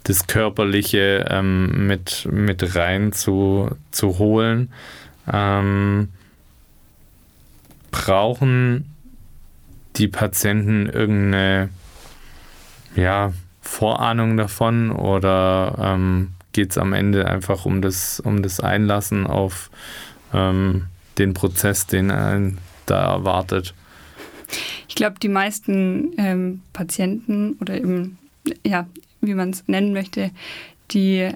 das 0.03 0.27
Körperliche 0.27 1.25
ähm, 1.29 1.87
mit, 1.87 2.27
mit 2.29 2.75
rein 2.75 3.13
zu, 3.13 3.69
zu 3.91 4.17
holen. 4.17 4.73
Ähm, 5.31 6.09
brauchen 7.91 8.93
die 9.95 10.09
Patienten 10.09 10.87
irgendeine 10.87 11.69
ja, 12.95 13.33
Vorahnung 13.61 14.37
davon 14.37 14.91
oder 14.91 15.75
ähm, 15.79 16.33
geht 16.55 16.71
es 16.71 16.77
am 16.77 16.93
Ende 16.93 17.27
einfach 17.27 17.65
um 17.65 17.81
das, 17.81 18.21
um 18.21 18.41
das 18.41 18.61
Einlassen 18.61 19.27
auf 19.27 19.69
ähm, 20.33 20.85
den 21.17 21.33
Prozess, 21.33 21.85
den 21.85 22.11
einen 22.11 22.59
da 22.85 23.11
erwartet. 23.13 23.73
Ich 24.87 24.95
glaube, 24.95 25.19
die 25.19 25.27
meisten 25.27 26.13
ähm, 26.17 26.61
Patienten 26.71 27.57
oder 27.59 27.75
eben, 27.75 28.17
ja, 28.65 28.87
wie 29.19 29.33
man 29.33 29.49
es 29.49 29.67
nennen 29.67 29.91
möchte, 29.91 30.31
die 30.91 31.29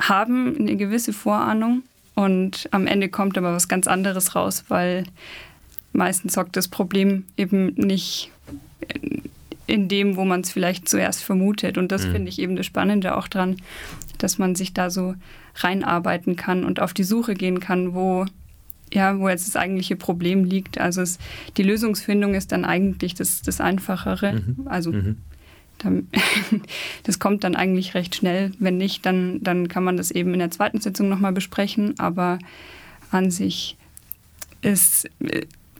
haben 0.00 0.56
eine 0.58 0.76
gewisse 0.76 1.12
Vorahnung 1.12 1.84
und 2.16 2.68
am 2.72 2.88
Ende 2.88 3.08
kommt 3.08 3.38
aber 3.38 3.52
was 3.52 3.68
ganz 3.68 3.86
anderes 3.86 4.34
raus, 4.34 4.64
weil 4.66 5.04
meistens 5.92 6.32
sorgt 6.32 6.56
das 6.56 6.66
Problem 6.66 7.24
eben 7.36 7.74
nicht 7.74 8.32
in 9.68 9.88
dem, 9.88 10.16
wo 10.16 10.24
man 10.24 10.40
es 10.40 10.50
vielleicht 10.50 10.88
zuerst 10.88 11.22
vermutet. 11.22 11.78
Und 11.78 11.92
das 11.92 12.06
mhm. 12.06 12.12
finde 12.12 12.28
ich 12.30 12.38
eben 12.40 12.56
das 12.56 12.66
Spannende 12.66 13.16
auch 13.16 13.28
dran, 13.28 13.56
dass 14.16 14.38
man 14.38 14.54
sich 14.54 14.72
da 14.72 14.90
so 14.90 15.14
reinarbeiten 15.56 16.36
kann 16.36 16.64
und 16.64 16.80
auf 16.80 16.94
die 16.94 17.04
Suche 17.04 17.34
gehen 17.34 17.60
kann, 17.60 17.94
wo 17.94 18.26
ja, 18.90 19.18
wo 19.18 19.28
jetzt 19.28 19.46
das 19.46 19.56
eigentliche 19.56 19.96
Problem 19.96 20.44
liegt. 20.44 20.80
Also 20.80 21.02
es, 21.02 21.18
die 21.58 21.62
Lösungsfindung 21.62 22.34
ist 22.34 22.52
dann 22.52 22.64
eigentlich 22.64 23.14
das, 23.14 23.42
das 23.42 23.60
Einfachere. 23.60 24.32
Mhm. 24.32 24.66
Also 24.66 24.92
mhm. 24.92 25.16
Dann, 25.78 26.08
das 27.04 27.18
kommt 27.18 27.44
dann 27.44 27.54
eigentlich 27.54 27.94
recht 27.94 28.16
schnell. 28.16 28.52
Wenn 28.58 28.78
nicht, 28.78 29.06
dann, 29.06 29.42
dann 29.42 29.68
kann 29.68 29.84
man 29.84 29.96
das 29.96 30.10
eben 30.10 30.32
in 30.32 30.40
der 30.40 30.50
zweiten 30.50 30.80
Sitzung 30.80 31.08
nochmal 31.08 31.32
besprechen. 31.32 31.98
Aber 31.98 32.38
an 33.10 33.30
sich 33.30 33.76
ist, 34.60 35.08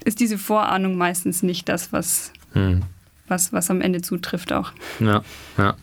ist 0.04 0.20
diese 0.20 0.38
Vorahnung 0.38 0.96
meistens 0.96 1.42
nicht 1.42 1.68
das, 1.68 1.92
was, 1.92 2.32
mhm. 2.54 2.82
Was, 3.28 3.52
was 3.52 3.70
am 3.70 3.80
Ende 3.80 4.02
zutrifft 4.02 4.52
auch. 4.52 4.72
Ja, 5.00 5.22
ja. 5.56 5.74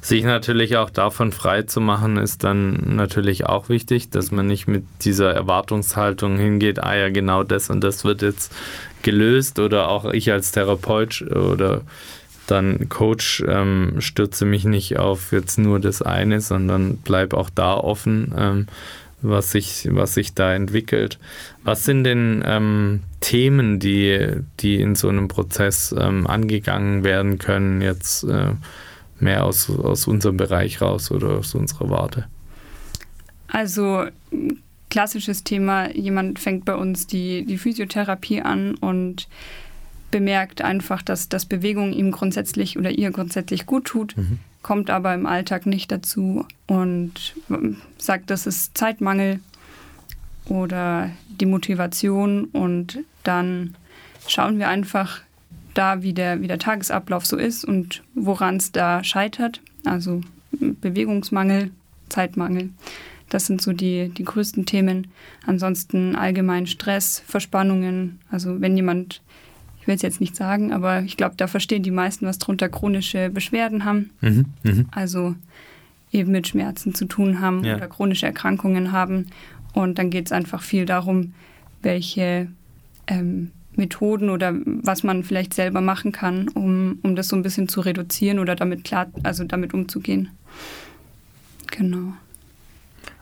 Sich 0.00 0.22
natürlich 0.22 0.76
auch 0.76 0.90
davon 0.90 1.32
frei 1.32 1.62
zu 1.62 1.80
machen, 1.80 2.18
ist 2.18 2.44
dann 2.44 2.94
natürlich 2.94 3.46
auch 3.46 3.68
wichtig, 3.68 4.10
dass 4.10 4.30
man 4.30 4.46
nicht 4.46 4.68
mit 4.68 4.84
dieser 5.02 5.32
Erwartungshaltung 5.32 6.38
hingeht, 6.38 6.80
ah 6.80 6.94
ja, 6.94 7.08
genau 7.08 7.42
das 7.42 7.68
und 7.68 7.82
das 7.82 8.04
wird 8.04 8.22
jetzt 8.22 8.54
gelöst 9.02 9.58
oder 9.58 9.88
auch 9.88 10.04
ich 10.12 10.30
als 10.30 10.52
Therapeut 10.52 11.22
oder 11.22 11.82
dann 12.46 12.88
Coach 12.88 13.42
ähm, 13.46 13.96
stürze 13.98 14.44
mich 14.44 14.64
nicht 14.64 14.98
auf 14.98 15.32
jetzt 15.32 15.58
nur 15.58 15.80
das 15.80 16.00
eine, 16.02 16.40
sondern 16.40 16.98
bleib 16.98 17.34
auch 17.34 17.50
da 17.50 17.74
offen, 17.74 18.32
ähm, 18.38 18.66
was, 19.22 19.50
sich, 19.50 19.88
was 19.90 20.14
sich 20.14 20.34
da 20.34 20.54
entwickelt. 20.54 21.18
Was 21.64 21.84
sind 21.84 22.04
denn 22.04 22.42
ähm, 22.46 23.02
Themen, 23.20 23.78
die, 23.78 24.30
die 24.60 24.80
in 24.80 24.94
so 24.94 25.08
einem 25.08 25.28
Prozess 25.28 25.94
ähm, 25.98 26.26
angegangen 26.26 27.04
werden 27.04 27.38
können, 27.38 27.80
jetzt 27.80 28.24
äh, 28.24 28.52
mehr 29.18 29.44
aus, 29.44 29.70
aus 29.70 30.06
unserem 30.06 30.36
Bereich 30.36 30.80
raus 30.80 31.10
oder 31.10 31.38
aus 31.38 31.54
unserer 31.54 31.90
Warte? 31.90 32.26
Also 33.48 34.06
klassisches 34.90 35.44
Thema, 35.44 35.90
jemand 35.94 36.38
fängt 36.38 36.64
bei 36.64 36.74
uns 36.74 37.06
die, 37.06 37.44
die 37.44 37.58
Physiotherapie 37.58 38.42
an 38.42 38.74
und 38.76 39.28
bemerkt 40.10 40.62
einfach, 40.62 41.02
dass, 41.02 41.28
dass 41.28 41.46
Bewegung 41.46 41.92
ihm 41.92 42.10
grundsätzlich 42.10 42.78
oder 42.78 42.90
ihr 42.90 43.10
grundsätzlich 43.10 43.66
gut 43.66 43.86
tut, 43.86 44.16
mhm. 44.16 44.38
kommt 44.62 44.90
aber 44.90 45.14
im 45.14 45.26
Alltag 45.26 45.66
nicht 45.66 45.90
dazu 45.90 46.46
und 46.66 47.34
sagt, 47.98 48.30
das 48.30 48.46
ist 48.46 48.76
Zeitmangel 48.76 49.40
oder 50.46 51.10
die 51.40 51.46
Motivation 51.46 52.44
und 52.44 53.00
dann 53.24 53.74
schauen 54.28 54.58
wir 54.58 54.68
einfach, 54.68 55.20
da, 55.76 56.02
wie 56.02 56.12
der, 56.12 56.40
wie 56.40 56.48
der 56.48 56.58
Tagesablauf 56.58 57.26
so 57.26 57.36
ist 57.36 57.64
und 57.64 58.02
woran 58.14 58.56
es 58.56 58.72
da 58.72 59.04
scheitert. 59.04 59.60
Also 59.84 60.22
Bewegungsmangel, 60.52 61.70
Zeitmangel. 62.08 62.70
Das 63.28 63.46
sind 63.46 63.60
so 63.60 63.72
die, 63.72 64.08
die 64.08 64.24
größten 64.24 64.66
Themen. 64.66 65.08
Ansonsten 65.44 66.16
allgemein 66.16 66.66
Stress, 66.66 67.22
Verspannungen. 67.26 68.20
Also 68.30 68.60
wenn 68.60 68.76
jemand, 68.76 69.20
ich 69.86 69.88
will 69.88 69.94
es 69.94 70.02
jetzt 70.02 70.20
nicht 70.20 70.34
sagen, 70.34 70.72
aber 70.72 71.02
ich 71.02 71.16
glaube, 71.16 71.36
da 71.36 71.46
verstehen 71.46 71.84
die 71.84 71.92
meisten, 71.92 72.26
was 72.26 72.38
drunter 72.38 72.68
chronische 72.68 73.30
Beschwerden 73.30 73.84
haben. 73.84 74.10
Mhm, 74.20 74.46
mh. 74.64 74.84
Also 74.90 75.36
eben 76.10 76.32
mit 76.32 76.48
Schmerzen 76.48 76.92
zu 76.92 77.04
tun 77.04 77.40
haben 77.40 77.62
ja. 77.62 77.76
oder 77.76 77.86
chronische 77.86 78.26
Erkrankungen 78.26 78.90
haben. 78.90 79.26
Und 79.74 80.00
dann 80.00 80.10
geht 80.10 80.26
es 80.26 80.32
einfach 80.32 80.60
viel 80.60 80.86
darum, 80.86 81.34
welche 81.82 82.48
ähm, 83.06 83.52
Methoden 83.76 84.28
oder 84.28 84.54
was 84.64 85.04
man 85.04 85.22
vielleicht 85.22 85.54
selber 85.54 85.80
machen 85.80 86.10
kann, 86.10 86.48
um, 86.48 86.98
um 87.02 87.14
das 87.14 87.28
so 87.28 87.36
ein 87.36 87.44
bisschen 87.44 87.68
zu 87.68 87.80
reduzieren 87.80 88.40
oder 88.40 88.56
damit 88.56 88.82
klar, 88.82 89.06
also 89.22 89.44
damit 89.44 89.72
umzugehen. 89.72 90.30
Genau. 91.70 92.14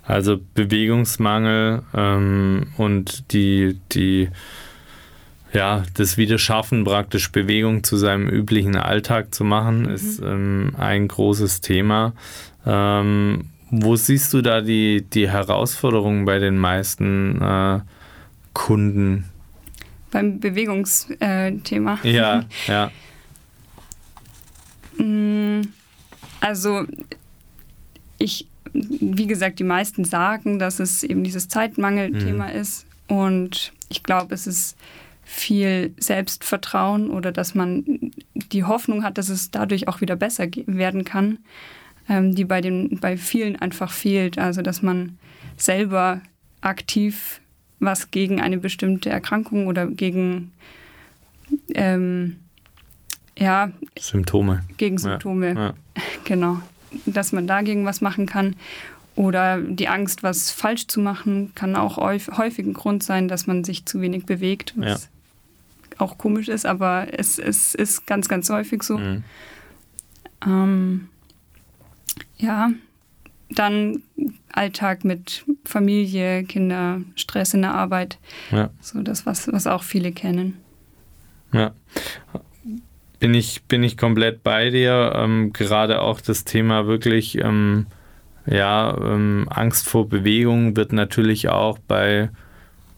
Also 0.03 0.41
Bewegungsmangel 0.55 1.83
ähm, 1.93 2.69
und 2.79 3.35
die, 3.35 3.79
die, 3.93 4.31
ja, 5.55 5.85
das 5.95 6.19
Wiederschaffen 6.19 6.85
praktisch 6.85 7.33
Bewegung 7.33 7.85
zu 7.85 7.97
seinem 7.97 8.29
üblichen 8.29 8.77
Alltag 8.77 9.35
zu 9.35 9.45
machen, 9.45 9.83
mhm. 9.83 9.91
ist 9.91 10.21
ähm, 10.21 10.73
ein 10.77 11.09
großes 11.09 11.63
Thema. 11.63 12.13
Ähm, 12.67 13.47
wo 13.71 13.97
siehst 13.97 14.35
du 14.35 14.43
da 14.43 14.61
die, 14.61 15.03
die 15.03 15.31
Herausforderungen 15.31 16.27
bei 16.27 16.39
den 16.39 16.59
meisten 16.59 17.41
äh, 17.41 17.81
Kunden? 18.53 19.25
beim 20.15 20.41
Bewegungsthema. 20.41 21.99
ja, 22.03 22.45
ja. 22.67 22.91
Mm, 24.97 25.63
also 26.41 26.85
ich, 28.17 28.47
wie 28.73 29.27
gesagt, 29.27 29.59
die 29.59 29.65
meisten 29.65 30.05
sagen, 30.05 30.61
dass 30.61 30.79
es 30.79 31.03
eben 31.03 31.25
dieses 31.25 31.49
Zeitmangelthema 31.49 32.47
mhm. 32.47 32.61
ist. 32.61 32.87
Und 33.09 33.73
ich 33.89 34.05
glaube, 34.05 34.37
es 34.37 34.47
ist 34.47 34.77
viel 35.25 35.95
Selbstvertrauen 35.99 37.11
oder 37.11 37.33
dass 37.33 37.55
man 37.55 38.13
die 38.35 38.65
Hoffnung 38.65 39.03
hat, 39.05 39.19
dass 39.19 39.29
es 39.29 39.51
dadurch 39.51 39.89
auch 39.89 40.01
wieder 40.01 40.17
besser 40.17 40.47
werden 40.67 41.05
kann, 41.05 41.39
ähm, 42.09 42.35
die 42.35 42.45
bei, 42.45 42.61
den, 42.61 42.99
bei 43.01 43.17
vielen 43.17 43.57
einfach 43.57 43.91
fehlt. 43.91 44.39
Also 44.39 44.63
dass 44.63 44.83
man 44.83 45.19
selber 45.57 46.21
aktiv 46.61 47.41
was 47.81 48.11
gegen 48.11 48.41
eine 48.41 48.59
bestimmte 48.59 49.11
Erkrankung 49.11 49.67
oder 49.67 49.87
gegen 49.87 50.53
ähm, 51.75 52.37
ja, 53.39 53.73
Symptome. 53.99 54.63
Gegen 54.77 54.99
Symptome, 54.99 55.55
ja. 55.55 55.67
Ja. 55.67 55.75
genau. 56.25 56.61
Dass 57.07 57.33
man 57.33 57.47
dagegen 57.47 57.85
was 57.85 58.01
machen 58.01 58.27
kann. 58.27 58.57
Oder 59.17 59.61
die 59.61 59.89
Angst, 59.89 60.23
was 60.23 60.51
falsch 60.51 60.89
zu 60.89 61.01
machen, 61.01 61.53
kann 61.55 61.77
auch 61.77 61.99
häufig 61.99 62.67
ein 62.67 62.73
Grund 62.73 63.03
sein, 63.05 63.29
dass 63.29 63.47
man 63.47 63.63
sich 63.63 63.87
zu 63.87 64.01
wenig 64.01 64.27
bewegt, 64.27 64.75
ja. 64.77 64.99
Auch 65.99 66.19
komisch 66.19 66.49
ist, 66.49 66.67
aber 66.67 67.07
es, 67.13 67.39
es 67.39 67.75
ist 67.75 68.07
ganz, 68.07 68.29
ganz 68.29 68.51
häufig 68.51 68.83
so. 68.83 68.99
Mhm. 68.99 69.25
Ähm, 70.47 71.09
ja, 72.39 72.71
dann 73.51 74.03
Alltag 74.53 75.05
mit 75.05 75.45
Familie, 75.65 76.45
Kinder, 76.45 77.01
Stress 77.15 77.55
in 77.55 77.63
der 77.63 77.75
Arbeit. 77.75 78.19
Ja. 78.51 78.71
So 78.81 79.03
das, 79.03 79.27
was, 79.27 79.51
was 79.53 79.67
auch 79.67 79.83
viele 79.83 80.13
kennen. 80.13 80.59
Ja. 81.53 81.73
Bin 83.21 83.35
ich, 83.35 83.63
bin 83.65 83.83
ich 83.83 83.97
komplett 83.97 84.43
bei 84.43 84.71
dir. 84.71 85.13
Ähm, 85.15 85.53
gerade 85.53 86.03
auch 86.03 86.21
das 86.21 86.45
Thema 86.45 86.87
wirklich 86.87 87.39
ähm, 87.39 87.87
ja, 88.47 88.97
ähm, 88.99 89.47
Angst 89.51 89.89
vor 89.89 90.09
Bewegung 90.09 90.77
wird 90.77 90.93
natürlich 90.93 91.49
auch 91.49 91.79
bei 91.79 92.31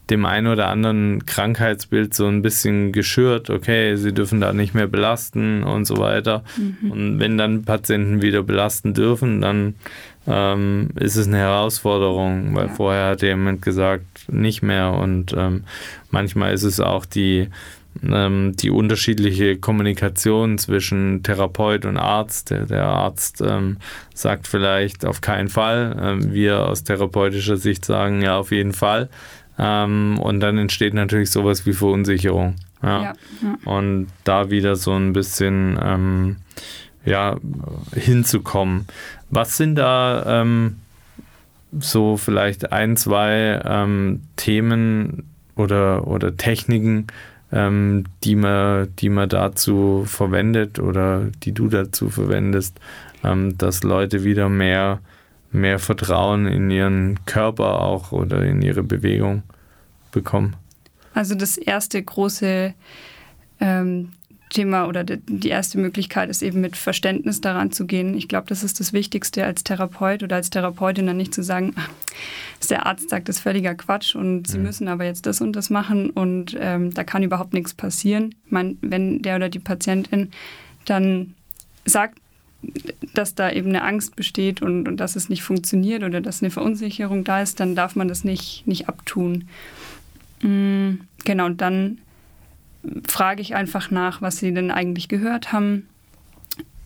dem 0.09 0.25
einen 0.25 0.47
oder 0.47 0.67
anderen 0.67 1.25
Krankheitsbild 1.25 2.13
so 2.13 2.27
ein 2.27 2.41
bisschen 2.41 2.91
geschürt, 2.91 3.49
okay, 3.49 3.95
sie 3.95 4.13
dürfen 4.13 4.39
da 4.39 4.53
nicht 4.53 4.73
mehr 4.73 4.87
belasten 4.87 5.63
und 5.63 5.85
so 5.85 5.97
weiter. 5.97 6.43
Mhm. 6.57 6.91
Und 6.91 7.19
wenn 7.19 7.37
dann 7.37 7.63
Patienten 7.63 8.21
wieder 8.21 8.43
belasten 8.43 8.93
dürfen, 8.93 9.41
dann 9.41 9.75
ähm, 10.27 10.89
ist 10.95 11.15
es 11.15 11.27
eine 11.27 11.37
Herausforderung, 11.37 12.55
weil 12.55 12.67
ja. 12.67 12.73
vorher 12.73 13.09
hat 13.11 13.21
jemand 13.21 13.61
gesagt, 13.61 14.05
nicht 14.29 14.61
mehr. 14.61 14.93
Und 14.93 15.33
ähm, 15.37 15.63
manchmal 16.11 16.53
ist 16.53 16.63
es 16.63 16.79
auch 16.79 17.05
die 17.05 17.49
ähm, 18.03 18.55
die 18.55 18.69
unterschiedliche 18.69 19.57
Kommunikation 19.57 20.57
zwischen 20.57 21.23
Therapeut 21.23 21.85
und 21.85 21.97
Arzt. 21.97 22.51
Der, 22.51 22.65
der 22.65 22.85
Arzt 22.85 23.41
ähm, 23.41 23.77
sagt 24.13 24.47
vielleicht 24.47 25.05
auf 25.05 25.21
keinen 25.21 25.49
Fall. 25.49 25.97
Ähm, 25.99 26.33
wir 26.33 26.67
aus 26.67 26.83
therapeutischer 26.83 27.57
Sicht 27.57 27.85
sagen 27.85 28.21
ja 28.21 28.37
auf 28.37 28.51
jeden 28.51 28.73
Fall. 28.73 29.09
Ähm, 29.57 30.19
und 30.19 30.39
dann 30.39 30.57
entsteht 30.57 30.93
natürlich 30.93 31.31
sowas 31.31 31.65
wie 31.65 31.73
Verunsicherung. 31.73 32.55
Ja. 32.83 33.01
ja. 33.01 33.13
Und 33.65 34.07
da 34.23 34.49
wieder 34.49 34.75
so 34.75 34.93
ein 34.93 35.13
bisschen 35.13 35.79
ähm, 35.81 36.37
ja, 37.05 37.37
hinzukommen. 37.93 38.85
Was 39.29 39.57
sind 39.57 39.75
da 39.75 40.41
ähm, 40.41 40.77
so 41.79 42.17
vielleicht 42.17 42.71
ein, 42.71 42.97
zwei 42.97 43.61
Themen 44.35 45.23
oder, 45.55 46.07
oder 46.07 46.35
Techniken, 46.37 47.07
ähm, 47.51 48.05
die, 48.23 48.35
man, 48.35 48.93
die 48.97 49.09
man 49.09 49.29
dazu 49.29 50.03
verwendet 50.05 50.79
oder 50.79 51.27
die 51.43 51.53
du 51.53 51.67
dazu 51.67 52.09
verwendest, 52.09 52.79
ähm, 53.23 53.57
dass 53.57 53.83
Leute 53.83 54.23
wieder 54.23 54.49
mehr, 54.49 54.99
mehr 55.51 55.79
Vertrauen 55.79 56.47
in 56.47 56.69
ihren 56.69 57.25
Körper 57.25 57.81
auch 57.81 58.11
oder 58.11 58.43
in 58.43 58.61
ihre 58.61 58.83
Bewegung 58.83 59.43
bekommen? 60.11 60.55
Also 61.13 61.35
das 61.35 61.57
erste 61.57 62.01
große 62.01 62.73
ähm, 63.59 64.09
Thema 64.49 64.87
oder 64.87 65.03
die 65.03 65.49
erste 65.49 65.77
Möglichkeit 65.77 66.29
ist 66.29 66.41
eben 66.41 66.61
mit 66.61 66.77
Verständnis 66.77 67.41
daran 67.41 67.71
zu 67.71 67.85
gehen. 67.85 68.15
Ich 68.15 68.27
glaube, 68.27 68.47
das 68.47 68.63
ist 68.63 68.79
das 68.79 68.93
Wichtigste 68.93 69.43
als 69.43 69.63
Therapeut 69.63 70.23
oder 70.23 70.37
als 70.37 70.49
Therapeutin 70.49 71.07
dann 71.07 71.17
nicht 71.17 71.33
zu 71.33 71.43
sagen, 71.43 71.73
ach, 71.75 71.89
der 72.69 72.85
Arzt 72.85 73.09
sagt, 73.09 73.27
das 73.27 73.37
ist 73.37 73.41
völliger 73.41 73.75
Quatsch 73.75 74.15
und 74.15 74.47
Sie 74.47 74.57
mhm. 74.57 74.63
müssen 74.63 74.87
aber 74.87 75.05
jetzt 75.05 75.25
das 75.25 75.41
und 75.41 75.53
das 75.53 75.69
machen 75.69 76.09
und 76.09 76.55
ähm, 76.59 76.93
da 76.93 77.03
kann 77.03 77.23
überhaupt 77.23 77.53
nichts 77.53 77.73
passieren. 77.73 78.35
Ich 78.45 78.51
meine, 78.51 78.77
wenn 78.81 79.21
der 79.21 79.35
oder 79.35 79.49
die 79.49 79.59
Patientin 79.59 80.31
dann 80.85 81.33
sagt, 81.85 82.19
dass 83.13 83.35
da 83.35 83.51
eben 83.51 83.69
eine 83.69 83.83
Angst 83.83 84.15
besteht 84.15 84.61
und, 84.61 84.87
und 84.87 84.97
dass 84.97 85.15
es 85.15 85.29
nicht 85.29 85.43
funktioniert 85.43 86.03
oder 86.03 86.21
dass 86.21 86.41
eine 86.41 86.51
Verunsicherung 86.51 87.23
da 87.23 87.41
ist, 87.41 87.59
dann 87.59 87.75
darf 87.75 87.95
man 87.95 88.07
das 88.07 88.23
nicht, 88.23 88.65
nicht 88.67 88.89
abtun. 88.89 89.47
Mhm, 90.41 91.01
genau, 91.23 91.45
und 91.45 91.61
dann 91.61 91.99
frage 93.07 93.41
ich 93.41 93.55
einfach 93.55 93.91
nach, 93.91 94.21
was 94.21 94.37
sie 94.37 94.53
denn 94.53 94.71
eigentlich 94.71 95.07
gehört 95.07 95.51
haben, 95.51 95.87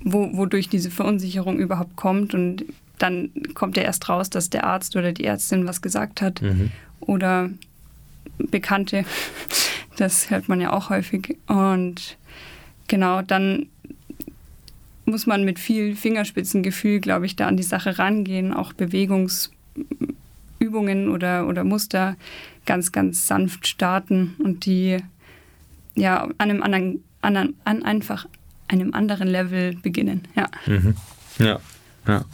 wo, 0.04 0.36
wodurch 0.36 0.70
diese 0.70 0.92
Verunsicherung 0.92 1.58
überhaupt 1.58 1.96
kommt. 1.96 2.34
Und 2.34 2.66
dann 2.98 3.30
kommt 3.54 3.78
ja 3.78 3.84
erst 3.84 4.10
raus, 4.10 4.30
dass 4.30 4.50
der 4.50 4.66
Arzt 4.66 4.96
oder 4.96 5.12
die 5.12 5.26
Ärztin 5.26 5.68
was 5.68 5.82
gesagt 5.82 6.22
hat 6.22 6.42
mhm. 6.42 6.72
oder 7.00 7.50
Bekannte. 8.38 9.06
Das 9.98 10.30
hört 10.32 10.48
man 10.48 10.62
ja 10.62 10.72
auch 10.72 10.90
häufig. 10.90 11.38
Und 11.48 12.18
genau, 12.88 13.22
dann 13.22 13.68
muss 15.12 15.28
man 15.28 15.46
mit 15.46 15.60
viel 15.60 15.96
Fingerspitzengefühl, 15.96 17.00
glaube 17.00 17.28
ich, 17.28 17.36
da 17.36 17.48
an 17.48 17.58
die 17.58 17.64
Sache 17.64 18.00
rangehen, 18.00 18.54
auch 18.54 18.74
Bewegungsübungen 18.74 21.10
oder, 21.10 21.48
oder 21.48 21.64
Muster 21.64 22.16
ganz, 22.66 22.92
ganz 22.92 23.28
sanft 23.28 23.68
starten 23.68 24.36
und 24.40 24.66
die 24.66 24.98
ja, 25.96 26.24
an 26.24 26.34
einem 26.38 26.64
anderen, 26.64 27.04
anderen 27.22 27.56
an 27.66 27.84
einfach 27.84 28.26
einem 28.68 28.94
anderen 28.94 29.28
Level 29.28 29.76
beginnen. 29.76 30.28
Ja. 30.36 30.48
Mhm. 30.66 30.96
Ja, 31.40 31.60
ja. 32.08 32.26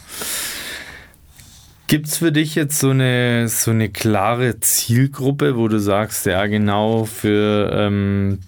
Gibt 1.87 2.07
es 2.07 2.17
für 2.17 2.31
dich 2.31 2.55
jetzt 2.55 2.79
so 2.79 2.89
eine, 2.89 3.47
so 3.47 3.71
eine 3.71 3.89
klare 3.89 4.59
Zielgruppe, 4.59 5.55
wo 5.55 5.69
du 5.69 5.79
sagst, 5.79 6.25
ja 6.25 6.45
genau 6.45 7.05
für 7.05 7.71
ähm, 7.73 8.39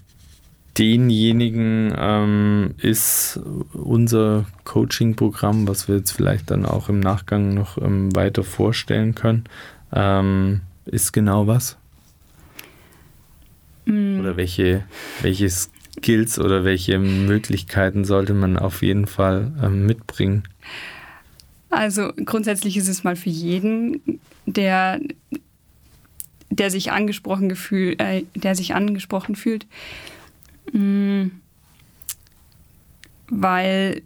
denjenigen 0.80 1.94
ähm, 1.98 2.74
ist 2.78 3.40
unser 3.74 4.46
Coaching-Programm, 4.64 5.68
was 5.68 5.90
wir 5.90 5.98
jetzt 5.98 6.12
vielleicht 6.12 6.50
dann 6.52 6.66
auch 6.66 6.88
im 6.88 7.02
Nachgang 7.02 7.54
noch 7.54 7.78
ähm, 7.78 8.16
weiter 8.16 8.44
vorstellen 8.44 9.14
können, 9.14 9.44
ähm, 9.94 10.62
ist 10.86 11.12
genau 11.12 11.48
was? 11.48 11.78
Mhm. 13.86 14.22
Oder 14.22 14.38
welche, 14.38 14.86
welche 15.22 15.50
Skills 15.50 16.40
oder 16.40 16.64
welche 16.64 16.98
Möglichkeiten 16.98 18.06
sollte 18.06 18.34
man 18.34 18.58
auf 18.58 18.82
jeden 18.82 19.06
Fall 19.06 19.52
ähm, 19.62 19.86
mitbringen? 19.86 20.44
Also 21.70 22.14
grundsätzlich 22.26 22.78
ist 22.78 22.88
es 22.88 23.04
mal 23.04 23.18
für 23.18 23.30
jeden, 23.30 24.22
der, 24.46 25.00
der 26.50 26.72
sich 26.72 26.92
angesprochen 26.94 27.50
gefühl, 27.50 27.96
äh, 27.98 28.24
der 28.34 28.56
sich 28.56 28.74
angesprochen 28.74 29.36
fühlt. 29.36 29.68
Weil 33.30 34.02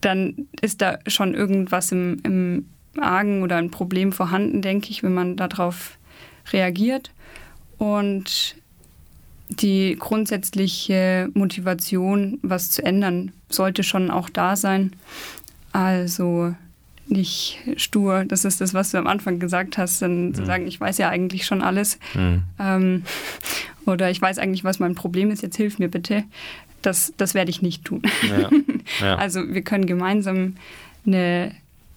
dann 0.00 0.48
ist 0.60 0.82
da 0.82 0.98
schon 1.06 1.34
irgendwas 1.34 1.92
im, 1.92 2.20
im 2.24 2.66
Argen 2.98 3.42
oder 3.42 3.56
ein 3.56 3.70
Problem 3.70 4.12
vorhanden, 4.12 4.62
denke 4.62 4.90
ich, 4.90 5.02
wenn 5.02 5.14
man 5.14 5.36
darauf 5.36 5.98
reagiert. 6.52 7.10
Und 7.78 8.56
die 9.48 9.96
grundsätzliche 9.98 11.30
Motivation, 11.34 12.38
was 12.42 12.70
zu 12.70 12.84
ändern, 12.84 13.32
sollte 13.48 13.82
schon 13.82 14.10
auch 14.10 14.28
da 14.28 14.56
sein. 14.56 14.92
Also 15.72 16.54
nicht 17.06 17.58
stur, 17.76 18.24
das 18.24 18.44
ist 18.44 18.60
das, 18.60 18.74
was 18.74 18.90
du 18.90 18.98
am 18.98 19.06
Anfang 19.06 19.38
gesagt 19.38 19.78
hast, 19.78 20.02
dann 20.02 20.28
mhm. 20.28 20.34
zu 20.34 20.44
sagen, 20.46 20.66
ich 20.66 20.80
weiß 20.80 20.98
ja 20.98 21.08
eigentlich 21.08 21.44
schon 21.44 21.62
alles. 21.62 21.98
Mhm. 22.14 22.42
Ähm, 22.58 23.02
oder 23.86 24.10
ich 24.10 24.20
weiß 24.20 24.38
eigentlich, 24.38 24.64
was 24.64 24.78
mein 24.78 24.94
Problem 24.94 25.30
ist, 25.30 25.42
jetzt 25.42 25.56
hilf 25.56 25.78
mir 25.78 25.88
bitte. 25.88 26.24
Das, 26.82 27.14
das 27.16 27.34
werde 27.34 27.50
ich 27.50 27.62
nicht 27.62 27.84
tun. 27.84 28.02
Ja. 28.28 28.50
Ja. 29.00 29.16
Also 29.16 29.40
wir 29.48 29.62
können 29.62 29.86
gemeinsam 29.86 30.56
eine 31.06 31.52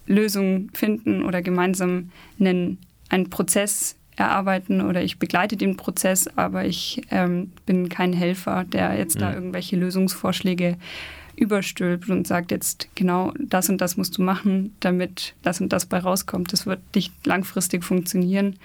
Lösung 0.06 0.70
finden 0.72 1.22
oder 1.22 1.42
gemeinsam 1.42 2.10
einen, 2.40 2.78
einen 3.10 3.28
Prozess 3.28 3.94
erarbeiten 4.16 4.80
oder 4.80 5.02
ich 5.02 5.18
begleite 5.18 5.56
den 5.56 5.76
Prozess, 5.76 6.28
aber 6.36 6.64
ich 6.64 7.02
ähm, 7.10 7.52
bin 7.66 7.88
kein 7.88 8.12
Helfer, 8.12 8.64
der 8.64 8.96
jetzt 8.96 9.16
mhm. 9.16 9.20
da 9.20 9.34
irgendwelche 9.34 9.76
Lösungsvorschläge 9.76 10.76
überstülpt 11.38 12.08
und 12.10 12.26
sagt 12.26 12.50
jetzt 12.50 12.88
genau 12.94 13.32
das 13.38 13.68
und 13.68 13.80
das 13.80 13.96
musst 13.96 14.18
du 14.18 14.22
machen, 14.22 14.74
damit 14.80 15.34
das 15.42 15.60
und 15.60 15.72
das 15.72 15.86
bei 15.86 15.98
rauskommt. 15.98 16.52
Das 16.52 16.66
wird 16.66 16.80
nicht 16.94 17.26
langfristig 17.26 17.84
funktionieren 17.84 18.56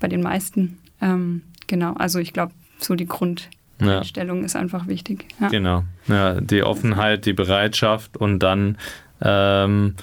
bei 0.00 0.08
den 0.08 0.22
meisten. 0.22 0.78
Ähm, 1.00 1.42
genau, 1.66 1.94
also 1.94 2.18
ich 2.18 2.32
glaube, 2.32 2.52
so 2.78 2.94
die 2.94 3.06
Grundeinstellung 3.06 4.40
ja. 4.40 4.44
ist 4.44 4.56
einfach 4.56 4.86
wichtig. 4.86 5.26
Ja. 5.40 5.48
Genau, 5.48 5.84
ja, 6.08 6.40
die 6.40 6.62
Offenheit, 6.62 7.26
die 7.26 7.32
Bereitschaft 7.32 8.16
und 8.16 8.40
dann 8.40 8.78
ähm, 9.20 9.94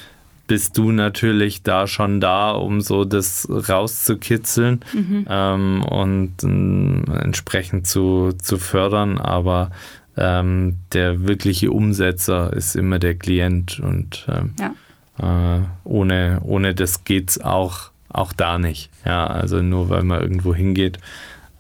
bist 0.48 0.78
du 0.78 0.92
natürlich 0.92 1.64
da 1.64 1.88
schon 1.88 2.20
da, 2.20 2.52
um 2.52 2.82
so 2.82 3.06
das 3.06 3.48
rauszukitzeln 3.50 4.82
mhm. 4.94 5.26
ähm, 5.30 5.84
und 5.84 6.44
äh, 6.44 7.22
entsprechend 7.24 7.88
zu, 7.88 8.34
zu 8.34 8.58
fördern. 8.58 9.20
Aber 9.20 9.72
ähm, 10.18 10.80
der 10.94 11.26
wirkliche 11.26 11.72
Umsetzer 11.72 12.54
ist 12.54 12.76
immer 12.76 13.00
der 13.00 13.16
Klient 13.16 13.80
und 13.80 14.28
ähm, 14.30 14.54
ja. 14.60 15.58
äh, 15.58 15.62
ohne, 15.84 16.40
ohne 16.44 16.76
das 16.76 17.04
geht 17.04 17.32
es 17.32 17.42
auch, 17.42 17.92
auch 18.10 18.34
da 18.34 18.60
nicht. 18.60 18.90
Ja, 19.06 19.26
also 19.26 19.62
nur 19.62 19.90
weil 19.90 20.04
man 20.04 20.22
irgendwo 20.22 20.54
hingeht, 20.54 21.00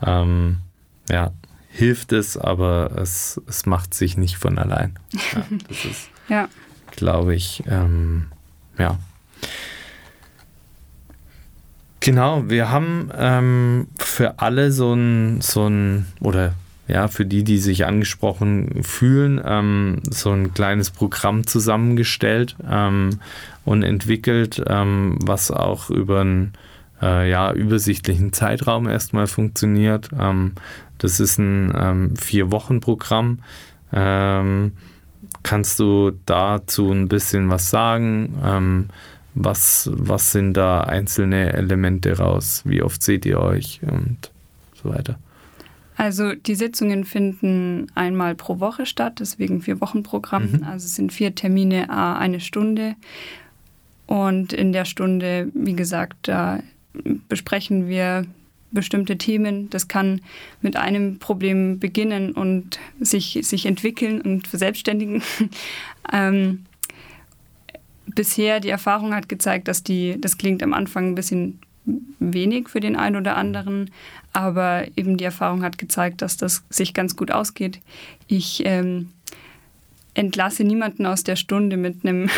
ähm, 0.01 0.57
ja, 1.09 1.31
hilft 1.69 2.11
es, 2.13 2.37
aber 2.37 2.91
es, 2.97 3.41
es 3.47 3.65
macht 3.65 3.93
sich 3.93 4.17
nicht 4.17 4.37
von 4.37 4.57
allein. 4.57 4.97
Ja, 5.11 5.45
das 5.67 5.85
ist, 5.85 6.09
ja. 6.29 6.47
glaube 6.91 7.35
ich, 7.35 7.63
ähm, 7.67 8.27
ja. 8.77 8.97
Genau, 11.99 12.49
wir 12.49 12.69
haben 12.69 13.09
ähm, 13.17 13.87
für 13.97 14.39
alle 14.39 14.73
so 14.73 14.93
ein, 14.93 15.39
so 15.39 15.67
ein, 15.67 16.05
oder 16.19 16.53
ja, 16.87 17.07
für 17.07 17.25
die, 17.25 17.43
die 17.43 17.59
sich 17.59 17.85
angesprochen 17.85 18.83
fühlen, 18.83 19.41
ähm, 19.43 20.01
so 20.09 20.31
ein 20.31 20.53
kleines 20.53 20.91
Programm 20.91 21.47
zusammengestellt 21.47 22.55
ähm, 22.69 23.19
und 23.63 23.83
entwickelt, 23.83 24.61
ähm, 24.67 25.17
was 25.23 25.49
auch 25.49 25.89
über 25.89 26.21
einen 26.21 26.53
äh, 27.01 27.29
ja, 27.29 27.53
übersichtlichen 27.53 28.33
Zeitraum 28.33 28.87
erstmal 28.87 29.27
funktioniert. 29.27 30.09
Ähm, 30.19 30.53
das 30.97 31.19
ist 31.19 31.37
ein 31.37 31.73
ähm, 31.75 32.15
Vier-Wochen-Programm. 32.17 33.39
Ähm, 33.93 34.73
kannst 35.43 35.79
du 35.79 36.11
dazu 36.25 36.91
ein 36.91 37.07
bisschen 37.07 37.49
was 37.49 37.69
sagen? 37.69 38.89
was, 39.35 39.89
was 39.91 40.31
sind 40.31 40.53
da 40.53 40.81
einzelne 40.81 41.53
Elemente 41.53 42.17
raus? 42.17 42.61
Wie 42.65 42.83
oft 42.83 43.01
seht 43.01 43.25
ihr 43.25 43.39
euch 43.39 43.81
und 43.81 44.31
so 44.81 44.89
weiter? 44.89 45.17
Also 45.95 46.33
die 46.33 46.55
Sitzungen 46.55 47.05
finden 47.05 47.87
einmal 47.95 48.35
pro 48.35 48.59
Woche 48.59 48.85
statt, 48.85 49.17
deswegen 49.19 49.61
vier 49.61 49.79
Wochenprogramm. 49.81 50.51
Mhm. 50.51 50.63
Also 50.63 50.85
es 50.85 50.95
sind 50.95 51.13
vier 51.13 51.35
Termine, 51.35 51.89
eine 51.89 52.39
Stunde. 52.39 52.95
Und 54.05 54.53
in 54.53 54.73
der 54.73 54.85
Stunde, 54.85 55.49
wie 55.53 55.75
gesagt, 55.75 56.27
da 56.27 56.61
besprechen 57.27 57.87
wir 57.87 58.25
bestimmte 58.71 59.17
Themen. 59.17 59.69
Das 59.69 59.87
kann 59.87 60.21
mit 60.61 60.75
einem 60.75 61.19
Problem 61.19 61.79
beginnen 61.79 62.31
und 62.31 62.79
sich, 62.99 63.39
sich 63.43 63.65
entwickeln 63.65 64.19
und 64.21 64.47
verselbstständigen. 64.47 65.21
ähm, 66.11 66.65
bisher 68.07 68.59
die 68.59 68.69
Erfahrung 68.69 69.13
hat 69.13 69.29
gezeigt, 69.29 69.67
dass 69.67 69.83
die, 69.83 70.19
das 70.19 70.37
klingt 70.37 70.63
am 70.63 70.73
Anfang 70.73 71.09
ein 71.09 71.15
bisschen 71.15 71.59
wenig 72.19 72.69
für 72.69 72.79
den 72.79 72.95
einen 72.95 73.15
oder 73.15 73.35
anderen, 73.35 73.91
aber 74.31 74.85
eben 74.95 75.17
die 75.17 75.23
Erfahrung 75.23 75.63
hat 75.63 75.77
gezeigt, 75.77 76.21
dass 76.21 76.37
das 76.37 76.63
sich 76.69 76.93
ganz 76.93 77.15
gut 77.15 77.31
ausgeht. 77.31 77.79
Ich 78.27 78.63
ähm, 78.65 79.09
entlasse 80.13 80.63
niemanden 80.63 81.05
aus 81.05 81.23
der 81.23 81.35
Stunde 81.35 81.77
mit 81.77 82.05
einem 82.05 82.29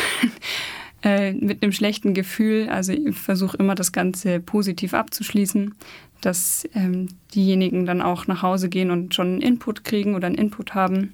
äh, 1.03 1.33
mit 1.33 1.61
einem 1.61 1.71
schlechten 1.71 2.13
Gefühl. 2.13 2.67
Also 2.69 2.93
ich 2.93 3.15
versuche 3.15 3.57
immer 3.57 3.75
das 3.75 3.91
Ganze 3.91 4.39
positiv 4.39 4.93
abzuschließen, 4.93 5.75
dass 6.21 6.67
ähm, 6.73 7.09
diejenigen 7.33 7.85
dann 7.85 8.01
auch 8.01 8.27
nach 8.27 8.41
Hause 8.41 8.69
gehen 8.69 8.89
und 8.89 9.13
schon 9.13 9.27
einen 9.27 9.41
Input 9.41 9.83
kriegen 9.83 10.15
oder 10.15 10.27
einen 10.27 10.37
Input 10.37 10.73
haben. 10.73 11.13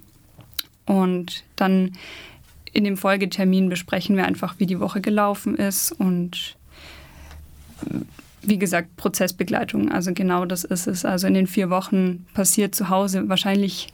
Und 0.86 1.44
dann 1.56 1.92
in 2.72 2.84
dem 2.84 2.96
Folgetermin 2.96 3.68
besprechen 3.68 4.16
wir 4.16 4.24
einfach, 4.24 4.54
wie 4.58 4.66
die 4.66 4.80
Woche 4.80 5.00
gelaufen 5.00 5.56
ist 5.56 5.92
und 5.92 6.56
wie 8.42 8.58
gesagt, 8.58 8.96
Prozessbegleitung. 8.96 9.90
Also 9.90 10.12
genau 10.12 10.44
das 10.44 10.64
ist 10.64 10.86
es. 10.86 11.04
Also 11.04 11.26
in 11.26 11.34
den 11.34 11.46
vier 11.46 11.70
Wochen 11.70 12.26
passiert 12.34 12.74
zu 12.74 12.88
Hause 12.88 13.28
wahrscheinlich 13.28 13.88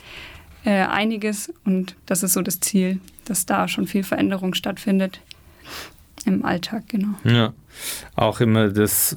äh, 0.65 0.85
einiges 0.85 1.53
und 1.65 1.97
das 2.07 2.23
ist 2.23 2.33
so 2.33 2.43
das 2.43 2.61
Ziel, 2.61 3.01
dass 3.25 3.47
da 3.47 3.69
schon 3.69 3.87
viel 3.87 4.05
Veränderung 4.05 4.55
stattfindet 4.55 5.21
im 6.25 6.45
Alltag, 6.45 6.85
genau. 6.89 7.15
Ja, 7.25 7.53
auch 8.17 8.41
immer 8.41 8.69
das 8.69 9.17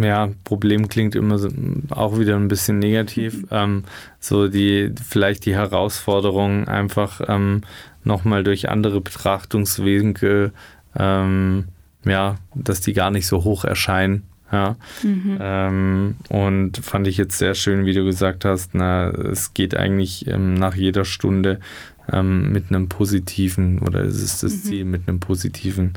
ja, 0.00 0.30
Problem 0.44 0.88
klingt 0.88 1.14
immer 1.14 1.38
so, 1.38 1.48
auch 1.90 2.18
wieder 2.18 2.36
ein 2.36 2.48
bisschen 2.48 2.78
negativ. 2.78 3.42
Mhm. 3.42 3.48
Ähm, 3.50 3.84
so 4.20 4.48
die, 4.48 4.92
vielleicht 5.06 5.46
die 5.46 5.54
Herausforderung 5.54 6.68
einfach 6.68 7.20
ähm, 7.28 7.62
nochmal 8.02 8.44
durch 8.44 8.68
andere 8.68 9.00
Betrachtungswinkel, 9.00 10.52
ähm, 10.96 11.64
ja, 12.04 12.36
dass 12.54 12.80
die 12.80 12.92
gar 12.92 13.10
nicht 13.10 13.26
so 13.26 13.44
hoch 13.44 13.64
erscheinen. 13.64 14.24
Ja. 14.52 14.76
Mhm. 15.02 15.38
Ähm, 15.40 16.16
und 16.28 16.78
fand 16.78 17.06
ich 17.08 17.16
jetzt 17.16 17.38
sehr 17.38 17.54
schön, 17.54 17.86
wie 17.86 17.94
du 17.94 18.04
gesagt 18.04 18.44
hast, 18.44 18.74
na, 18.74 19.10
es 19.10 19.54
geht 19.54 19.76
eigentlich 19.76 20.28
ähm, 20.28 20.54
nach 20.54 20.76
jeder 20.76 21.04
Stunde 21.04 21.58
ähm, 22.12 22.52
mit 22.52 22.68
einem 22.68 22.88
positiven, 22.88 23.80
oder 23.80 24.00
es 24.00 24.22
ist 24.22 24.42
das 24.42 24.52
mhm. 24.52 24.62
Ziel, 24.62 24.84
mit 24.84 25.08
einem 25.08 25.18
positiven 25.18 25.94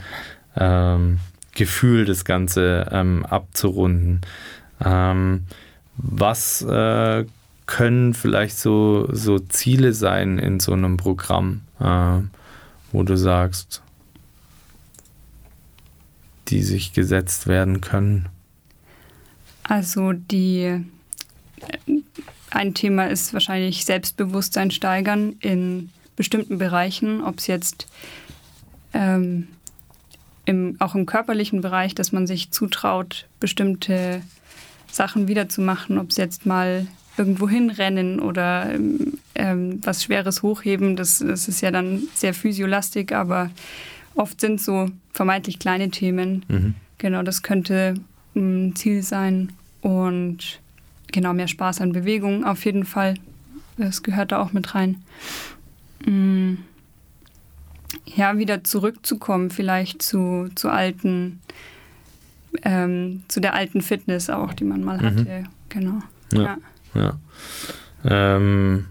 ähm, 0.56 1.20
Gefühl 1.54 2.06
das 2.06 2.26
Ganze 2.26 2.88
ähm, 2.92 3.26
abzurunden. 3.26 4.22
Ähm, 4.84 5.44
was 5.98 6.62
äh, 6.62 7.26
können 7.66 8.14
vielleicht 8.14 8.58
so, 8.58 9.08
so 9.12 9.40
Ziele 9.40 9.94
sein 9.94 10.40
in 10.40 10.60
so 10.60 10.74
einem 10.74 10.98
Programm, 10.98 11.62
äh, 11.80 12.22
wo 12.92 13.04
du 13.04 13.18
sagst, 13.18 13.82
die 16.50 16.64
sich 16.64 16.94
gesetzt 16.94 17.48
werden 17.48 17.82
können? 17.82 18.30
Also 19.64 20.14
die 20.14 20.84
ein 22.50 22.74
Thema 22.74 23.10
ist 23.10 23.34
wahrscheinlich 23.34 23.86
Selbstbewusstsein 23.86 24.72
steigern 24.72 25.36
in 25.42 25.90
bestimmten 26.16 26.58
Bereichen, 26.58 27.22
ob 27.22 27.40
es 27.40 27.48
jetzt 27.48 27.88
ähm, 28.94 29.48
im, 30.46 30.78
auch 30.80 30.96
im 30.96 31.06
körperlichen 31.06 31.62
Bereich, 31.62 31.94
dass 31.94 32.12
man 32.12 32.26
sich 32.26 32.52
zutraut, 32.52 33.28
bestimmte 33.40 34.22
Sachen 34.90 35.28
wiederzumachen, 35.28 35.98
ob 35.98 36.12
es 36.12 36.18
jetzt 36.18 36.46
mal 36.46 36.88
irgendwo 37.18 37.50
hinrennen 37.50 38.20
oder 38.20 38.74
ähm, 39.36 39.82
was 39.84 40.04
Schweres 40.04 40.44
hochheben, 40.44 40.96
das, 40.96 41.20
das 41.20 41.48
ist 41.48 41.62
ja 41.62 41.72
dann 41.72 42.04
sehr 42.14 42.34
physiolastik, 42.34 43.12
aber 43.12 43.50
oft 44.18 44.42
sind 44.42 44.60
so 44.62 44.90
vermeintlich 45.14 45.60
kleine 45.60 45.90
Themen. 45.90 46.46
Mhm. 46.48 46.76
Genau, 46.98 47.24
das 47.24 47.44
könnte 47.44 47.96
ein 48.36 48.76
Ziel 48.76 49.04
sein 49.04 49.54
und 49.82 50.60
genau 51.12 51.34
mehr 51.34 51.48
Spaß 51.48 51.82
an 51.82 51.94
Bewegung 51.94 52.44
auf 52.44 52.66
jeden 52.66 52.86
Fall. 52.86 53.16
Das 53.78 54.04
gehört 54.04 54.32
da 54.32 54.42
auch 54.42 54.54
mit 54.54 54.76
rein. 54.76 55.04
Mm. 56.06 56.56
Ja, 58.06 58.38
wieder 58.38 58.64
zurückzukommen, 58.64 59.50
vielleicht 59.50 60.02
zu, 60.02 60.50
zu 60.56 60.70
alten, 60.70 61.40
ähm, 62.64 63.22
zu 63.28 63.40
der 63.40 63.54
alten 63.54 63.82
Fitness 63.82 64.30
auch, 64.30 64.54
die 64.54 64.64
man 64.66 64.84
mal 64.84 64.98
mhm. 64.98 65.06
hatte. 65.06 65.44
Genau. 65.70 66.02
Ja. 66.34 66.58
ja. 66.94 67.20
ja. 68.04 68.36
Ähm, 68.36 68.88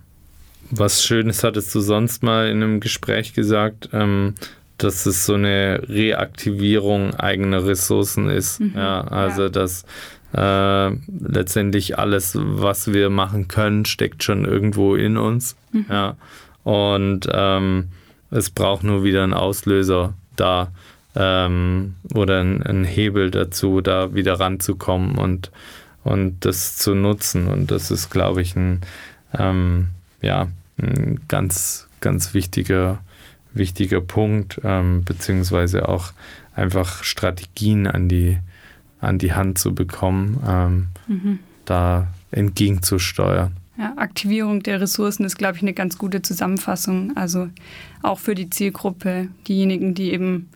was 0.70 1.04
Schönes 1.04 1.44
hattest 1.44 1.74
du 1.74 1.80
sonst 1.80 2.22
mal 2.22 2.48
in 2.48 2.62
einem 2.62 2.80
Gespräch 2.80 3.34
gesagt, 3.34 3.90
ähm, 3.92 4.34
dass 4.78 5.06
es 5.06 5.26
so 5.26 5.34
eine 5.34 5.82
Reaktivierung 5.88 7.14
eigener 7.14 7.66
Ressourcen 7.66 8.28
ist. 8.28 8.60
Mhm. 8.60 8.72
Ja, 8.76 9.00
also 9.02 9.44
ja. 9.44 9.48
dass 9.48 9.84
äh, 10.34 10.90
letztendlich 11.08 11.98
alles, 11.98 12.32
was 12.36 12.92
wir 12.92 13.10
machen 13.10 13.48
können, 13.48 13.84
steckt 13.84 14.22
schon 14.22 14.44
irgendwo 14.44 14.94
in 14.94 15.16
uns. 15.16 15.56
Mhm. 15.72 15.86
Ja. 15.88 16.16
Und 16.62 17.28
ähm, 17.32 17.88
es 18.30 18.50
braucht 18.50 18.82
nur 18.82 19.04
wieder 19.04 19.22
einen 19.22 19.34
Auslöser 19.34 20.14
da 20.34 20.72
ähm, 21.14 21.94
oder 22.14 22.40
einen 22.40 22.84
Hebel 22.84 23.30
dazu, 23.30 23.80
da 23.80 24.14
wieder 24.14 24.38
ranzukommen 24.38 25.16
und, 25.16 25.50
und 26.04 26.44
das 26.44 26.76
zu 26.76 26.94
nutzen. 26.94 27.46
Und 27.46 27.70
das 27.70 27.90
ist, 27.90 28.10
glaube 28.10 28.42
ich, 28.42 28.56
ein, 28.56 28.82
ähm, 29.36 29.88
ja, 30.20 30.48
ein 30.78 31.20
ganz, 31.28 31.88
ganz 32.00 32.34
wichtiger, 32.34 32.98
wichtiger 33.56 34.00
Punkt, 34.00 34.60
ähm, 34.64 35.04
beziehungsweise 35.04 35.88
auch 35.88 36.12
einfach 36.54 37.04
Strategien 37.04 37.86
an 37.86 38.08
die, 38.08 38.38
an 39.00 39.18
die 39.18 39.32
Hand 39.32 39.58
zu 39.58 39.74
bekommen, 39.74 40.42
ähm, 40.46 40.86
mhm. 41.06 41.38
da 41.64 42.08
entgegenzusteuern. 42.30 43.52
Ja, 43.78 43.92
Aktivierung 43.96 44.62
der 44.62 44.80
Ressourcen 44.80 45.24
ist, 45.24 45.36
glaube 45.36 45.56
ich, 45.56 45.62
eine 45.62 45.74
ganz 45.74 45.98
gute 45.98 46.22
Zusammenfassung. 46.22 47.14
Also 47.14 47.50
auch 48.02 48.18
für 48.18 48.34
die 48.34 48.48
Zielgruppe, 48.48 49.28
diejenigen, 49.46 49.94
die 49.94 50.12
eben 50.12 50.48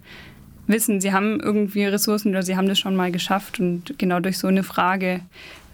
wissen, 0.70 1.00
sie 1.00 1.12
haben 1.12 1.40
irgendwie 1.40 1.84
Ressourcen 1.84 2.30
oder 2.30 2.42
sie 2.42 2.56
haben 2.56 2.68
das 2.68 2.78
schon 2.78 2.96
mal 2.96 3.12
geschafft. 3.12 3.60
Und 3.60 3.98
genau 3.98 4.20
durch 4.20 4.38
so 4.38 4.46
eine 4.46 4.62
Frage, 4.62 5.20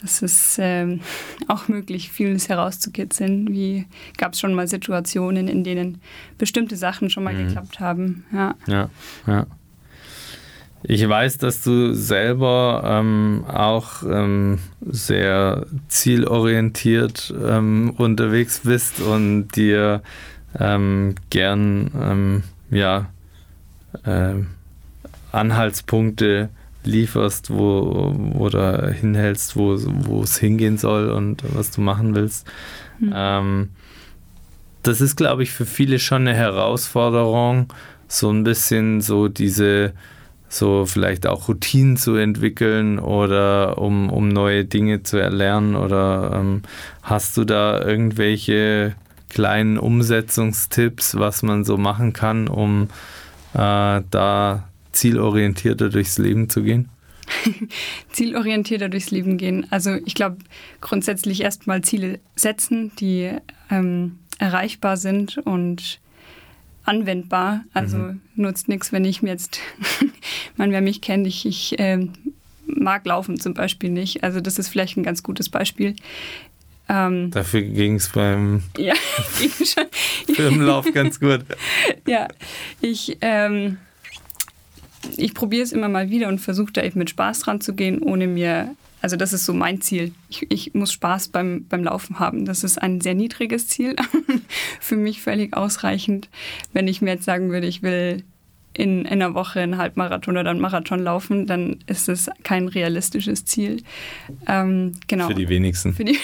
ist 0.03 0.59
ähm, 0.61 1.01
auch 1.49 1.69
möglich, 1.69 2.11
vieles 2.11 2.49
herauszukitzeln. 2.49 3.49
Wie 3.53 3.87
gab 4.19 4.33
es 4.33 4.41
schon 4.41 4.55
mal 4.55 4.69
Situationen, 4.69 5.49
in 5.49 5.65
denen 5.65 6.01
bestimmte 6.39 6.77
Sachen 6.77 7.11
schon 7.11 7.25
mal 7.25 7.35
mhm. 7.35 7.49
geklappt 7.49 7.81
haben? 7.81 8.25
Ja, 8.33 8.55
ja. 8.67 8.91
ja. 9.27 9.47
Ich 10.83 11.09
weiß, 11.09 11.39
dass 11.39 11.63
du 11.63 11.95
selber 11.95 12.83
ähm, 12.85 13.45
auch 13.49 14.03
ähm, 14.05 14.59
sehr 14.83 15.67
zielorientiert 15.89 17.35
ähm, 17.45 17.93
unterwegs 17.97 18.61
bist 18.63 19.01
und 19.01 19.49
dir 19.57 20.03
ähm, 20.59 21.17
gern 21.31 21.91
ähm, 22.01 22.43
ja, 22.71 23.07
äh, 24.05 24.35
Anhaltspunkte 25.37 26.49
lieferst, 26.85 27.51
wo, 27.51 28.15
wo 28.17 28.49
du 28.49 28.93
hinhältst, 28.93 29.57
wo, 29.57 29.77
wo 29.79 30.23
es 30.23 30.39
hingehen 30.39 30.79
soll 30.79 31.11
und 31.11 31.43
was 31.55 31.71
du 31.71 31.81
machen 31.81 32.15
willst. 32.15 32.47
Mhm. 32.99 33.13
Ähm, 33.15 33.69
das 34.83 35.01
ist, 35.01 35.17
glaube 35.17 35.43
ich, 35.43 35.51
für 35.51 35.67
viele 35.67 35.99
schon 35.99 36.23
eine 36.23 36.35
Herausforderung, 36.35 37.73
so 38.09 38.31
ein 38.31 38.45
bisschen 38.45 39.01
so 39.01 39.27
diese, 39.27 39.93
so 40.49 40.87
vielleicht 40.87 41.27
auch 41.27 41.49
Routinen 41.49 41.97
zu 41.97 42.15
entwickeln 42.15 43.01
oder 43.01 43.79
um, 43.79 44.11
um 44.11 44.29
neue 44.29 44.65
Dinge 44.65 45.03
zu 45.03 45.17
erlernen 45.17 45.75
oder 45.75 46.31
ähm, 46.35 46.63
hast 47.03 47.37
du 47.37 47.45
da 47.45 47.83
irgendwelche 47.83 48.95
kleinen 49.29 49.77
Umsetzungstipps, 49.77 51.19
was 51.19 51.43
man 51.43 51.65
so 51.65 51.77
machen 51.77 52.13
kann, 52.13 52.47
um 52.47 52.89
äh, 53.55 54.03
da 54.11 54.69
zielorientierter 54.97 55.89
durchs 55.89 56.19
Leben 56.19 56.49
zu 56.49 56.63
gehen? 56.63 56.89
zielorientierter 58.13 58.89
durchs 58.89 59.11
Leben 59.11 59.37
gehen. 59.37 59.67
Also 59.71 59.95
ich 60.05 60.15
glaube 60.15 60.39
grundsätzlich 60.81 61.43
erstmal 61.43 61.83
Ziele 61.83 62.21
setzen, 62.35 62.93
die 62.99 63.31
ähm, 63.71 64.19
erreichbar 64.39 64.97
sind 64.97 65.39
und 65.39 66.01
anwendbar. 66.85 67.65
Also 67.73 67.99
mhm. 67.99 68.21
nutzt 68.37 68.69
nichts, 68.69 68.93
wenn 68.93 69.05
ich 69.05 69.23
mir 69.23 69.31
jetzt, 69.31 69.59
man 70.57 70.71
wer 70.71 70.81
mich 70.81 71.01
kennt, 71.01 71.27
ich, 71.27 71.47
ich 71.47 71.79
äh, 71.79 72.07
mag 72.67 73.07
Laufen 73.07 73.39
zum 73.39 73.55
Beispiel 73.55 73.91
nicht. 73.91 74.23
Also 74.23 74.41
das 74.41 74.59
ist 74.59 74.69
vielleicht 74.69 74.97
ein 74.97 75.03
ganz 75.03 75.23
gutes 75.23 75.49
Beispiel. 75.49 75.97
Ähm, 76.89 77.31
Dafür 77.33 77.63
ging 77.63 77.97
es 77.97 78.09
beim 78.09 78.63
ja, 78.79 78.95
Firmenlauf 80.33 80.93
ganz 80.93 81.19
gut. 81.19 81.41
Ja, 82.07 82.29
ich, 82.81 83.19
ähm, 83.21 83.79
ich 85.17 85.35
probiere 85.35 85.63
es 85.63 85.73
immer 85.73 85.89
mal 85.89 86.11
wieder 86.11 86.29
und 86.29 86.41
versuche 86.41 86.73
da 86.73 86.83
eben 86.83 86.99
mit 86.99 87.11
Spaß 87.11 87.41
dran 87.41 87.61
zu 87.61 87.75
gehen, 87.75 88.03
ohne 88.03 88.27
mir, 88.27 88.75
also 89.01 89.17
das 89.17 89.33
ist 89.33 89.45
so 89.45 89.53
mein 89.53 89.81
Ziel. 89.81 90.13
Ich, 90.29 90.51
ich 90.51 90.75
muss 90.75 90.93
Spaß 90.93 91.29
beim, 91.29 91.67
beim 91.69 91.85
Laufen 91.85 92.19
haben. 92.19 92.45
Das 92.45 92.65
ist 92.65 92.81
ein 92.81 93.01
sehr 93.01 93.15
niedriges 93.15 93.69
Ziel, 93.69 93.97
für 94.81 94.97
mich 94.97 95.23
völlig 95.23 95.57
ausreichend. 95.57 96.29
Wenn 96.73 96.89
ich 96.89 97.03
mir 97.03 97.11
jetzt 97.11 97.25
sagen 97.25 97.51
würde, 97.51 97.67
ich 97.67 97.83
will 97.83 98.25
in, 98.77 99.01
in 99.01 99.07
einer 99.07 99.35
Woche 99.35 99.61
einen 99.61 99.79
Halbmarathon 99.79 100.37
oder 100.37 100.51
einen 100.51 100.61
Marathon 100.61 101.01
laufen, 101.01 101.47
dann 101.47 101.79
ist 101.87 102.09
es 102.09 102.29
kein 102.43 102.69
realistisches 102.69 103.45
Ziel. 103.45 103.83
Ähm, 104.47 104.93
genau. 105.07 105.29
Für 105.29 105.35
die 105.35 105.49
wenigsten. 105.49 105.95
Für 105.95 106.05
die 106.05 106.19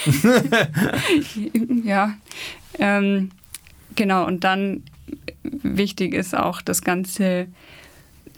ja. 1.84 2.14
Ähm, 2.78 3.30
genau, 3.94 4.26
und 4.26 4.44
dann 4.44 4.82
wichtig 5.42 6.14
ist 6.14 6.36
auch 6.36 6.62
das 6.62 6.82
Ganze 6.82 7.46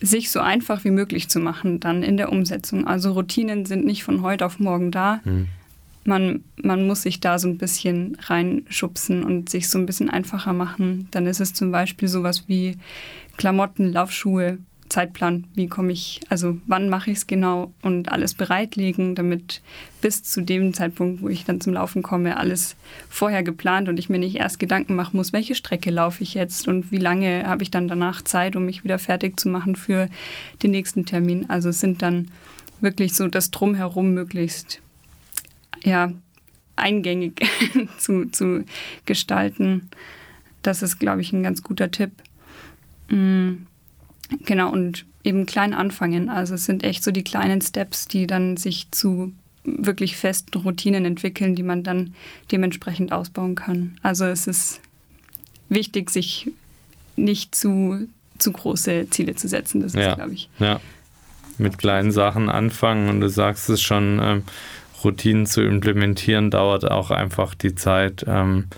sich 0.01 0.31
so 0.31 0.41
einfach 0.41 0.85
wie 0.85 0.91
möglich 0.91 1.29
zu 1.29 1.41
machen 1.41 1.81
dann 1.81 2.03
in 2.03 2.17
der 2.17 2.33
Umsetzung. 2.33 2.87
Also 2.87 3.13
Routinen 3.13 3.67
sind 3.67 3.85
nicht 3.85 4.05
von 4.05 4.23
heute 4.23 4.47
auf 4.47 4.59
morgen 4.59 4.91
da. 4.91 5.21
Hm. 5.25 5.49
Man, 6.07 6.45
man 6.63 6.87
muss 6.87 7.03
sich 7.03 7.21
da 7.21 7.39
so 7.39 7.49
ein 7.49 7.57
bisschen 7.57 8.19
reinschubsen 8.21 9.23
und 9.23 9.49
sich 9.49 9.71
so 9.71 9.79
ein 9.79 9.87
bisschen 9.87 10.11
einfacher 10.11 10.53
machen. 10.53 11.09
Dann 11.13 11.27
ist 11.27 11.41
es 11.41 11.55
zum 11.55 11.73
Beispiel 11.73 12.09
sowas 12.09 12.45
wie 12.47 12.77
Klamotten, 13.39 13.93
Laufschuhe, 13.93 14.59
Zeitplan, 14.95 15.49
wie 15.57 15.67
komme 15.67 15.91
ich, 15.91 16.21
also 16.29 16.57
wann 16.69 16.89
mache 16.89 17.11
ich 17.11 17.17
es 17.17 17.27
genau 17.27 17.75
und 17.83 18.13
alles 18.13 18.35
bereitlegen, 18.35 19.17
damit 19.17 19.61
bis 20.01 20.23
zu 20.23 20.41
dem 20.41 20.73
Zeitpunkt, 20.73 21.21
wo 21.21 21.29
ich 21.29 21.45
dann 21.45 21.61
zum 21.61 21.73
Laufen 21.73 22.05
komme, 22.05 22.37
alles 22.37 22.77
vorher 23.09 23.43
geplant 23.43 23.89
und 23.89 23.99
ich 23.99 24.09
mir 24.09 24.21
nicht 24.21 24.37
erst 24.37 24.61
Gedanken 24.61 24.95
machen 24.95 25.17
muss, 25.17 25.33
welche 25.33 25.57
Strecke 25.57 25.91
laufe 25.91 26.23
ich 26.23 26.35
jetzt 26.35 26.69
und 26.69 26.93
wie 26.93 26.99
lange 26.99 27.45
habe 27.45 27.65
ich 27.65 27.73
dann 27.73 27.89
danach 27.89 28.23
Zeit, 28.23 28.55
um 28.55 28.67
mich 28.67 28.85
wieder 28.85 29.01
fertig 29.01 29.41
zu 29.41 29.49
machen 29.49 29.75
für 29.75 30.09
den 30.63 30.71
nächsten 30.71 31.05
Termin. 31.05 31.51
Also 31.51 31.71
es 31.71 31.81
sind 31.81 32.01
dann 32.01 32.29
wirklich 32.81 33.17
so 33.17 33.27
das 33.27 33.51
Drumherum 33.51 34.15
möglichst 34.15 34.81
ja, 35.83 36.13
eingängig 36.77 37.45
zu, 37.99 38.27
zu 38.27 38.65
gestalten. 39.07 39.91
Das 40.63 40.85
ist, 40.85 41.01
glaube 41.01 41.21
ich, 41.21 41.33
ein 41.33 41.43
ganz 41.43 41.65
guter 41.65 41.91
Tipp. 41.91 42.13
Mhm. 43.09 43.67
Genau, 44.45 44.71
und 44.71 45.07
eben 45.23 45.47
klein 45.47 45.75
anfangen. 45.75 46.29
Also 46.29 46.55
es 46.55 46.65
sind 46.65 46.85
echt 46.85 47.03
so 47.03 47.11
die 47.11 47.25
kleinen 47.25 47.61
Steps, 47.61 48.07
die 48.07 48.27
dann 48.27 48.57
sich 48.57 48.91
zu 48.91 49.33
wirklich 49.65 50.17
festen 50.17 50.59
Routinen 50.59 51.05
entwickeln, 51.05 51.55
die 51.55 51.63
man 51.63 51.83
dann 51.83 52.15
dementsprechend 52.53 53.13
ausbauen 53.13 53.55
kann. 53.55 53.97
Also 54.03 54.27
es 54.27 54.47
ist 54.47 54.81
wichtig, 55.69 56.11
sich 56.11 56.51
nicht 57.17 57.55
zu, 57.55 58.07
zu 58.39 58.53
große 58.53 59.09
Ziele 59.11 59.35
zu 59.35 59.49
setzen. 59.49 59.81
Das 59.81 59.95
ja, 59.95 60.11
ist, 60.11 60.17
glaube 60.17 60.33
ich. 60.35 60.49
Ja, 60.59 60.81
mit 61.57 61.79
kleinen 61.79 62.13
Sachen 62.13 62.51
anfangen 62.51 63.09
und 63.09 63.21
du 63.21 63.29
sagst 63.29 63.71
es 63.71 63.81
schon, 63.81 64.21
ähm, 64.23 64.43
Routinen 65.03 65.47
zu 65.47 65.63
implementieren 65.63 66.51
dauert 66.51 66.91
auch 66.91 67.11
einfach 67.11 67.55
die 67.55 67.75
Zeit. 67.75 68.25
Ähm, 68.27 68.67
äh, 68.71 68.75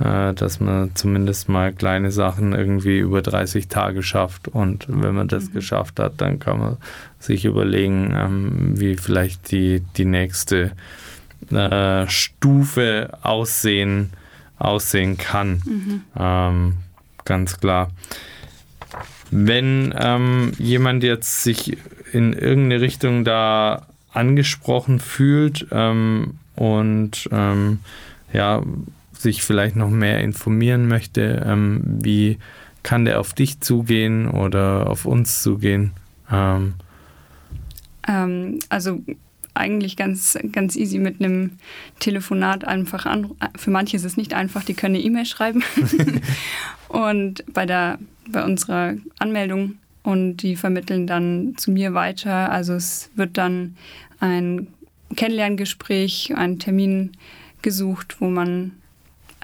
dass 0.00 0.60
man 0.60 0.92
zumindest 0.94 1.50
mal 1.50 1.74
kleine 1.74 2.10
Sachen 2.10 2.54
irgendwie 2.54 2.98
über 2.98 3.20
30 3.20 3.68
Tage 3.68 4.02
schafft. 4.02 4.48
Und 4.48 4.86
wenn 4.88 5.14
man 5.14 5.28
das 5.28 5.48
mhm. 5.48 5.52
geschafft 5.52 6.00
hat, 6.00 6.22
dann 6.22 6.38
kann 6.38 6.58
man 6.58 6.76
sich 7.18 7.44
überlegen, 7.44 8.14
ähm, 8.16 8.80
wie 8.80 8.96
vielleicht 8.96 9.50
die, 9.50 9.82
die 9.98 10.06
nächste 10.06 10.72
äh, 11.50 12.06
Stufe 12.08 13.10
aussehen, 13.20 14.10
aussehen 14.58 15.18
kann. 15.18 15.62
Mhm. 15.66 16.02
Ähm, 16.18 16.76
ganz 17.26 17.60
klar. 17.60 17.90
Wenn 19.30 19.94
ähm, 19.98 20.52
jemand 20.58 21.02
jetzt 21.02 21.42
sich 21.42 21.76
in 22.12 22.32
irgendeine 22.32 22.80
Richtung 22.80 23.24
da 23.24 23.86
angesprochen 24.14 24.98
fühlt 24.98 25.66
ähm, 25.70 26.38
und 26.56 27.28
ja, 28.32 28.62
sich 29.20 29.42
vielleicht 29.42 29.76
noch 29.76 29.90
mehr 29.90 30.20
informieren 30.20 30.88
möchte, 30.88 31.44
ähm, 31.46 31.82
wie 31.84 32.38
kann 32.82 33.04
der 33.04 33.20
auf 33.20 33.34
dich 33.34 33.60
zugehen 33.60 34.28
oder 34.28 34.88
auf 34.88 35.04
uns 35.04 35.42
zugehen? 35.42 35.92
Ähm. 36.32 36.74
Ähm, 38.08 38.58
also 38.70 39.02
eigentlich 39.52 39.96
ganz, 39.96 40.38
ganz 40.52 40.76
easy 40.76 40.98
mit 40.98 41.20
einem 41.20 41.52
Telefonat 41.98 42.66
einfach 42.66 43.04
an. 43.04 43.32
Für 43.56 43.70
manche 43.70 43.96
ist 43.96 44.04
es 44.04 44.16
nicht 44.16 44.32
einfach, 44.32 44.64
die 44.64 44.74
können 44.74 44.94
eine 44.94 45.04
E-Mail 45.04 45.26
schreiben. 45.26 45.62
und 46.88 47.44
bei, 47.52 47.66
der, 47.66 47.98
bei 48.28 48.42
unserer 48.42 48.94
Anmeldung 49.18 49.74
und 50.02 50.38
die 50.38 50.56
vermitteln 50.56 51.06
dann 51.06 51.54
zu 51.58 51.70
mir 51.72 51.92
weiter. 51.92 52.50
Also 52.50 52.72
es 52.72 53.10
wird 53.16 53.36
dann 53.36 53.76
ein 54.18 54.68
Kennenlerngespräch, 55.14 56.32
ein 56.36 56.58
Termin 56.58 57.12
gesucht, 57.60 58.16
wo 58.20 58.30
man 58.30 58.72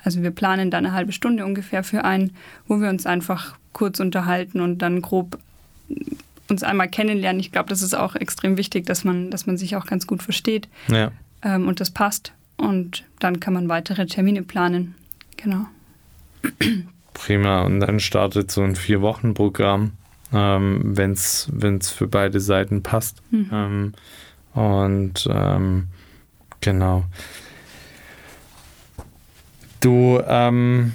also 0.06 0.22
wir 0.22 0.30
planen 0.30 0.70
da 0.70 0.78
eine 0.78 0.92
halbe 0.92 1.10
Stunde 1.10 1.44
ungefähr 1.44 1.82
für 1.82 2.04
ein, 2.04 2.30
wo 2.68 2.80
wir 2.80 2.88
uns 2.88 3.06
einfach 3.06 3.56
kurz 3.72 3.98
unterhalten 3.98 4.60
und 4.60 4.78
dann 4.78 5.02
grob 5.02 5.38
uns 6.48 6.62
einmal 6.62 6.88
kennenlernen. 6.88 7.40
Ich 7.40 7.50
glaube, 7.50 7.68
das 7.68 7.82
ist 7.82 7.94
auch 7.94 8.14
extrem 8.14 8.56
wichtig, 8.56 8.86
dass 8.86 9.02
man, 9.02 9.32
dass 9.32 9.46
man 9.46 9.56
sich 9.58 9.74
auch 9.74 9.84
ganz 9.84 10.06
gut 10.06 10.22
versteht 10.22 10.68
ja. 10.86 11.10
ähm, 11.42 11.66
und 11.66 11.80
das 11.80 11.90
passt. 11.90 12.32
Und 12.56 13.04
dann 13.18 13.40
kann 13.40 13.52
man 13.52 13.68
weitere 13.68 14.06
Termine 14.06 14.42
planen. 14.42 14.94
Genau. 15.36 15.66
Prima. 17.12 17.62
Und 17.62 17.80
dann 17.80 17.98
startet 17.98 18.52
so 18.52 18.62
ein 18.62 18.76
Vier-Wochen-Programm, 18.76 19.90
ähm, 20.32 20.80
wenn 20.84 21.12
es 21.12 21.90
für 21.90 22.06
beide 22.06 22.38
Seiten 22.38 22.84
passt. 22.84 23.20
Mhm. 23.32 23.50
Ähm, 23.52 23.92
und 24.54 25.28
ähm, 25.28 25.88
genau. 26.60 27.04
Du 29.80 30.20
ähm, 30.26 30.92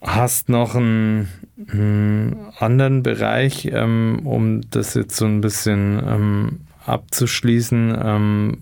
hast 0.00 0.48
noch 0.48 0.74
einen, 0.74 1.28
einen 1.70 2.46
anderen 2.58 3.02
Bereich, 3.02 3.68
ähm, 3.72 4.20
um 4.24 4.62
das 4.70 4.94
jetzt 4.94 5.16
so 5.16 5.26
ein 5.26 5.40
bisschen 5.40 6.00
ähm, 6.06 6.60
abzuschließen, 6.86 7.96
ähm, 8.00 8.58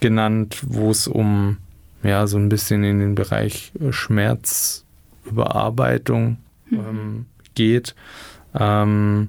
genannt, 0.00 0.62
wo 0.66 0.90
es 0.90 1.06
um 1.06 1.58
ja 2.02 2.26
so 2.26 2.38
ein 2.38 2.48
bisschen 2.48 2.82
in 2.84 2.98
den 2.98 3.14
Bereich 3.14 3.72
Schmerzüberarbeitung 3.90 6.38
mhm. 6.70 6.78
Ähm, 6.78 7.26
geht. 7.54 7.94
Ähm, 8.58 9.28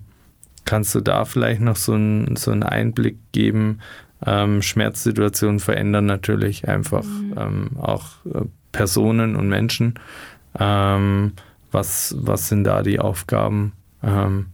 kannst 0.66 0.96
du 0.96 1.02
da 1.02 1.26
vielleicht 1.26 1.62
noch 1.62 1.76
so, 1.76 1.94
ein, 1.94 2.36
so 2.36 2.50
einen 2.52 2.64
Einblick 2.64 3.18
geben? 3.32 3.80
Ähm, 4.26 4.62
Schmerzsituationen 4.62 5.60
verändern 5.60 6.06
natürlich 6.06 6.68
einfach 6.68 7.04
mhm. 7.04 7.36
ähm, 7.38 7.70
auch 7.80 8.26
äh, 8.26 8.46
Personen 8.72 9.36
und 9.36 9.50
Menschen. 9.50 9.96
Ähm, 10.60 11.34
was, 11.72 12.16
was 12.18 12.48
sind 12.48 12.64
da 12.66 12.84
die 12.84 13.00
Aufgaben? 13.00 13.74
Ähm, 14.04 14.48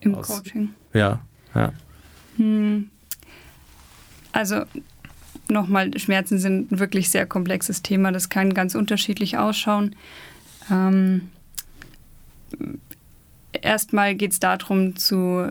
Im 0.00 0.14
aus, 0.14 0.28
Coaching. 0.28 0.70
Ja, 0.92 1.20
ja. 1.54 1.72
Hm. 2.36 2.90
Also 4.32 4.62
nochmal, 5.48 5.96
Schmerzen 5.98 6.38
sind 6.38 6.72
ein 6.72 6.78
wirklich 6.78 7.10
sehr 7.10 7.26
komplexes 7.26 7.82
Thema. 7.82 8.12
Das 8.12 8.28
kann 8.28 8.54
ganz 8.54 8.74
unterschiedlich 8.74 9.38
ausschauen. 9.38 9.96
Ähm, 10.70 11.30
erstmal 13.52 14.14
geht 14.14 14.32
es 14.32 14.40
darum 14.40 14.96
zu, 14.96 15.50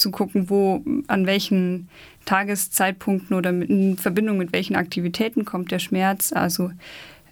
zu 0.00 0.10
gucken, 0.10 0.50
wo, 0.50 0.84
an 1.06 1.26
welchen 1.26 1.88
Tageszeitpunkten 2.24 3.36
oder 3.36 3.52
mit, 3.52 3.70
in 3.70 3.96
Verbindung 3.96 4.38
mit 4.38 4.52
welchen 4.52 4.76
Aktivitäten 4.76 5.44
kommt 5.44 5.70
der 5.70 5.78
Schmerz. 5.78 6.32
Also 6.32 6.70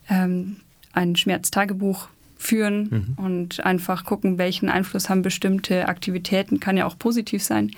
ähm, 0.08 0.56
ein 0.92 1.16
Schmerztagebuch 1.16 2.08
führen 2.38 3.16
mhm. 3.16 3.24
und 3.24 3.64
einfach 3.64 4.04
gucken, 4.04 4.38
welchen 4.38 4.68
Einfluss 4.68 5.08
haben 5.08 5.22
bestimmte 5.22 5.88
Aktivitäten, 5.88 6.60
kann 6.60 6.76
ja 6.76 6.86
auch 6.86 6.98
positiv 6.98 7.42
sein. 7.42 7.72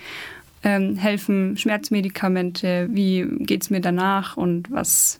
Ähm, 0.63 0.95
helfen 0.95 1.57
Schmerzmedikamente, 1.57 2.87
wie 2.91 3.25
geht 3.39 3.63
es 3.63 3.69
mir 3.71 3.81
danach 3.81 4.37
und 4.37 4.69
was 4.69 5.19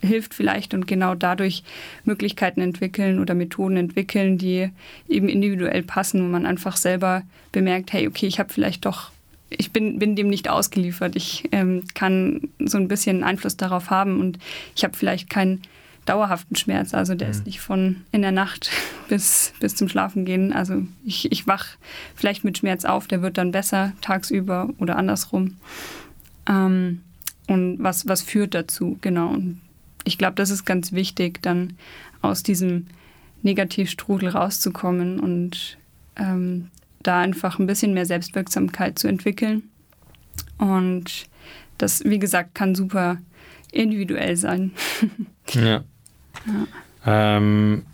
hilft 0.00 0.34
vielleicht 0.34 0.74
und 0.74 0.86
genau 0.86 1.14
dadurch 1.14 1.62
Möglichkeiten 2.04 2.60
entwickeln 2.60 3.18
oder 3.18 3.34
Methoden 3.34 3.76
entwickeln, 3.76 4.38
die 4.38 4.70
eben 5.08 5.28
individuell 5.28 5.82
passen, 5.82 6.22
wo 6.22 6.26
man 6.26 6.46
einfach 6.46 6.76
selber 6.76 7.22
bemerkt, 7.52 7.92
hey, 7.92 8.06
okay, 8.06 8.26
ich 8.26 8.38
habe 8.38 8.52
vielleicht 8.52 8.86
doch, 8.86 9.10
ich 9.50 9.72
bin, 9.72 9.98
bin 9.98 10.16
dem 10.16 10.28
nicht 10.28 10.48
ausgeliefert, 10.48 11.16
ich 11.16 11.48
ähm, 11.52 11.84
kann 11.94 12.48
so 12.58 12.78
ein 12.78 12.88
bisschen 12.88 13.24
Einfluss 13.24 13.56
darauf 13.56 13.90
haben 13.90 14.20
und 14.20 14.38
ich 14.76 14.84
habe 14.84 14.96
vielleicht 14.96 15.30
keinen 15.30 15.62
dauerhaften 16.08 16.56
Schmerz, 16.56 16.94
also 16.94 17.14
der 17.14 17.28
mhm. 17.28 17.32
ist 17.32 17.46
nicht 17.46 17.60
von 17.60 18.04
in 18.12 18.22
der 18.22 18.32
Nacht 18.32 18.70
bis, 19.08 19.52
bis 19.60 19.74
zum 19.74 19.88
Schlafengehen. 19.88 20.52
Also 20.52 20.82
ich, 21.04 21.30
ich 21.30 21.46
wach 21.46 21.66
vielleicht 22.14 22.44
mit 22.44 22.58
Schmerz 22.58 22.84
auf, 22.84 23.08
der 23.08 23.22
wird 23.22 23.36
dann 23.36 23.52
besser 23.52 23.92
tagsüber 24.00 24.70
oder 24.78 24.96
andersrum. 24.96 25.56
Ähm, 26.48 27.02
und 27.46 27.82
was, 27.82 28.06
was 28.06 28.22
führt 28.22 28.54
dazu, 28.54 28.98
genau. 29.00 29.28
Und 29.30 29.60
ich 30.08 30.18
glaube, 30.18 30.34
das 30.34 30.50
ist 30.50 30.64
ganz 30.64 30.92
wichtig, 30.92 31.42
dann 31.42 31.74
aus 32.22 32.42
diesem 32.42 32.86
Negativstrudel 33.42 34.30
rauszukommen 34.30 35.20
und 35.20 35.78
ähm, 36.16 36.70
da 37.02 37.20
einfach 37.20 37.58
ein 37.58 37.66
bisschen 37.66 37.94
mehr 37.94 38.06
Selbstwirksamkeit 38.06 38.98
zu 38.98 39.06
entwickeln. 39.06 39.64
Und 40.56 41.28
das, 41.76 42.04
wie 42.04 42.18
gesagt, 42.18 42.54
kann 42.54 42.74
super 42.74 43.18
individuell 43.70 44.36
sein. 44.36 44.72
ja. 45.50 45.84
ja. 47.04 47.36
Ähm, 47.36 47.84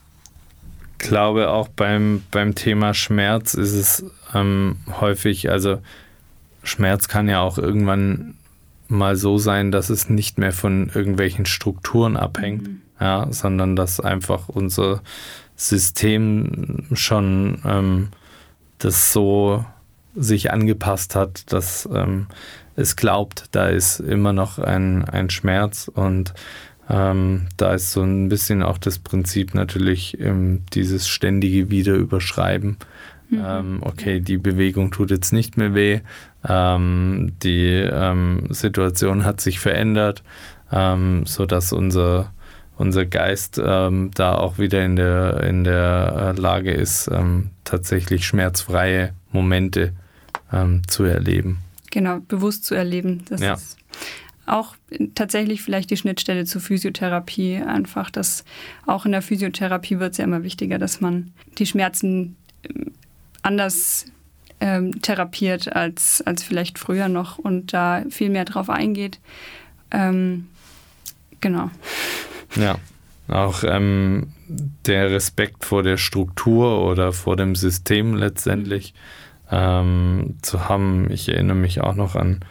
glaube 0.98 1.50
auch 1.50 1.68
beim, 1.68 2.22
beim 2.30 2.54
Thema 2.54 2.94
Schmerz 2.94 3.54
ist 3.54 3.72
es 3.72 4.04
ähm, 4.32 4.76
häufig, 5.00 5.50
also 5.50 5.82
Schmerz 6.62 7.08
kann 7.08 7.28
ja 7.28 7.40
auch 7.40 7.58
irgendwann 7.58 8.36
mal 8.88 9.16
so 9.16 9.38
sein, 9.38 9.72
dass 9.72 9.90
es 9.90 10.08
nicht 10.08 10.38
mehr 10.38 10.52
von 10.52 10.90
irgendwelchen 10.94 11.46
Strukturen 11.46 12.16
abhängt, 12.16 12.68
mhm. 12.68 12.82
ja, 13.00 13.26
sondern 13.30 13.76
dass 13.76 14.00
einfach 14.00 14.48
unser 14.48 15.02
System 15.56 16.86
schon 16.92 17.60
ähm, 17.64 18.08
das 18.78 19.12
so 19.12 19.64
sich 20.14 20.52
angepasst 20.52 21.16
hat, 21.16 21.52
dass 21.52 21.88
ähm, 21.92 22.26
es 22.76 22.96
glaubt, 22.96 23.46
da 23.52 23.68
ist 23.68 24.00
immer 24.00 24.32
noch 24.32 24.58
ein, 24.58 25.04
ein 25.04 25.30
Schmerz 25.30 25.90
und 25.92 26.34
ähm, 26.88 27.46
da 27.56 27.74
ist 27.74 27.92
so 27.92 28.02
ein 28.02 28.28
bisschen 28.28 28.62
auch 28.62 28.78
das 28.78 28.98
Prinzip 28.98 29.54
natürlich 29.54 30.20
ähm, 30.20 30.62
dieses 30.74 31.08
ständige 31.08 31.70
Wiederüberschreiben. 31.70 32.76
Mhm. 33.34 33.44
Ähm, 33.46 33.78
okay, 33.82 34.20
die 34.20 34.38
Bewegung 34.38 34.90
tut 34.90 35.10
jetzt 35.10 35.32
nicht 35.32 35.56
mehr 35.56 35.74
weh, 35.74 36.00
ähm, 36.46 37.32
die 37.42 37.68
ähm, 37.68 38.46
Situation 38.50 39.24
hat 39.24 39.40
sich 39.40 39.60
verändert, 39.60 40.22
ähm, 40.72 41.26
sodass 41.26 41.72
unser, 41.72 42.32
unser 42.76 43.06
Geist 43.06 43.58
da 43.58 44.34
auch 44.34 44.58
wieder 44.58 44.84
in 44.84 44.96
der, 44.96 45.44
in 45.44 45.64
der 45.64 46.34
äh, 46.36 46.40
Lage 46.40 46.72
ist, 46.72 47.10
tatsächlich 47.62 48.26
schmerzfreie 48.26 49.14
Momente 49.30 49.92
zu 50.88 51.04
erleben. 51.04 51.58
Genau, 51.90 52.18
bewusst 52.26 52.64
zu 52.64 52.74
erleben. 52.74 53.24
Das 53.28 53.40
ja. 53.40 53.54
ist 53.54 53.76
auch 54.46 54.74
tatsächlich 55.14 55.62
vielleicht 55.62 55.90
die 55.90 55.96
Schnittstelle 55.96 56.44
zur 56.44 56.60
Physiotherapie. 56.60 57.56
Einfach, 57.56 58.10
dass 58.10 58.44
auch 58.86 59.06
in 59.06 59.12
der 59.12 59.22
Physiotherapie 59.22 59.98
wird 59.98 60.12
es 60.12 60.18
ja 60.18 60.24
immer 60.24 60.42
wichtiger, 60.42 60.78
dass 60.78 61.00
man 61.00 61.32
die 61.58 61.66
Schmerzen 61.66 62.36
anders 63.44 64.06
ähm, 64.60 65.02
therapiert 65.02 65.74
als, 65.74 66.22
als 66.22 66.42
vielleicht 66.42 66.78
früher 66.78 67.08
noch 67.08 67.38
und 67.38 67.72
da 67.72 68.02
viel 68.10 68.30
mehr 68.30 68.44
drauf 68.44 68.70
eingeht. 68.70 69.20
Ähm, 69.90 70.48
genau. 71.40 71.70
Ja, 72.56 72.76
auch 73.26 73.64
ähm, 73.64 74.28
der 74.86 75.10
Respekt 75.10 75.64
vor 75.64 75.82
der 75.82 75.96
Struktur 75.96 76.86
oder 76.86 77.12
vor 77.12 77.34
dem 77.34 77.56
System 77.56 78.14
letztendlich 78.14 78.94
ähm, 79.50 80.36
zu 80.40 80.68
haben. 80.68 81.10
Ich 81.10 81.28
erinnere 81.28 81.56
mich 81.56 81.80
auch 81.80 81.96
noch 81.96 82.14
an 82.14 82.44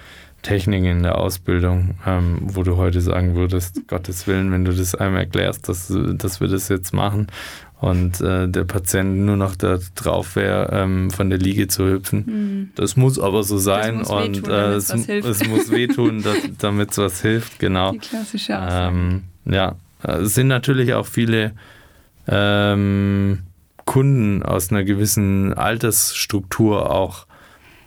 Techniken 0.44 0.86
in 0.86 1.04
der 1.04 1.18
Ausbildung, 1.18 1.96
ähm, 2.06 2.38
wo 2.42 2.64
du 2.64 2.78
heute 2.78 3.02
sagen 3.02 3.36
würdest, 3.36 3.88
Gottes 3.88 4.28
Willen, 4.28 4.52
wenn 4.52 4.66
du 4.66 4.74
das 4.74 4.94
einem 4.94 5.16
erklärst, 5.16 5.68
dass, 5.68 5.92
dass 5.92 6.40
wir 6.40 6.48
das 6.48 6.70
jetzt 6.70 6.94
machen 6.94 7.28
und 7.80 8.22
äh, 8.22 8.48
der 8.48 8.64
Patient 8.64 9.18
nur 9.26 9.36
noch 9.36 9.56
da 9.56 9.80
drauf 9.96 10.36
wäre, 10.36 10.70
ähm, 10.72 11.12
von 11.12 11.30
der 11.30 11.40
Liege 11.40 11.68
zu 11.68 11.90
hüpfen. 11.90 12.24
Mhm. 12.26 12.72
Das 12.76 12.96
muss 12.96 13.20
aber 13.20 13.44
so 13.44 13.58
sein 13.58 14.04
und 14.04 14.48
äh, 14.48 14.74
es, 14.76 14.90
es, 14.90 15.48
muss 15.48 15.72
wehtun, 15.72 16.24
damit 16.60 16.92
es 16.92 16.98
was 16.98 17.22
hilft, 17.22 17.60
genau. 17.60 17.92
Die 17.92 18.00
klassische 18.00 18.58
Aussage. 18.58 18.96
Ähm, 18.96 19.24
ja, 19.46 19.76
es 20.04 20.36
sind 20.36 20.48
natürlich 20.48 20.94
auch 20.94 21.06
viele 21.06 21.54
ähm, 22.28 23.40
Kunden 23.86 24.44
aus 24.44 24.72
einer 24.72 24.84
gewissen 24.84 25.54
Altersstruktur 25.54 26.90
auch 26.90 27.26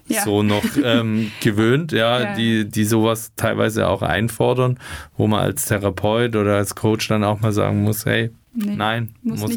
ja. 0.08 0.22
so 0.22 0.42
noch 0.42 0.64
ähm, 0.82 1.30
gewöhnt, 1.40 1.92
ja, 1.92 2.20
ja, 2.20 2.34
Die, 2.34 2.68
die 2.68 2.84
sowas 2.84 3.32
teilweise 3.36 3.88
auch 3.88 4.02
einfordern, 4.02 4.78
wo 5.16 5.26
man 5.26 5.40
als 5.40 5.66
Therapeut 5.66 6.36
oder 6.36 6.56
als 6.56 6.74
Coach 6.74 7.08
dann 7.08 7.24
auch 7.24 7.40
mal 7.40 7.52
sagen 7.52 7.82
muss, 7.82 8.06
hey, 8.06 8.30
Nee, 8.58 8.74
Nein, 8.74 9.14
muss, 9.22 9.40
muss 9.40 9.56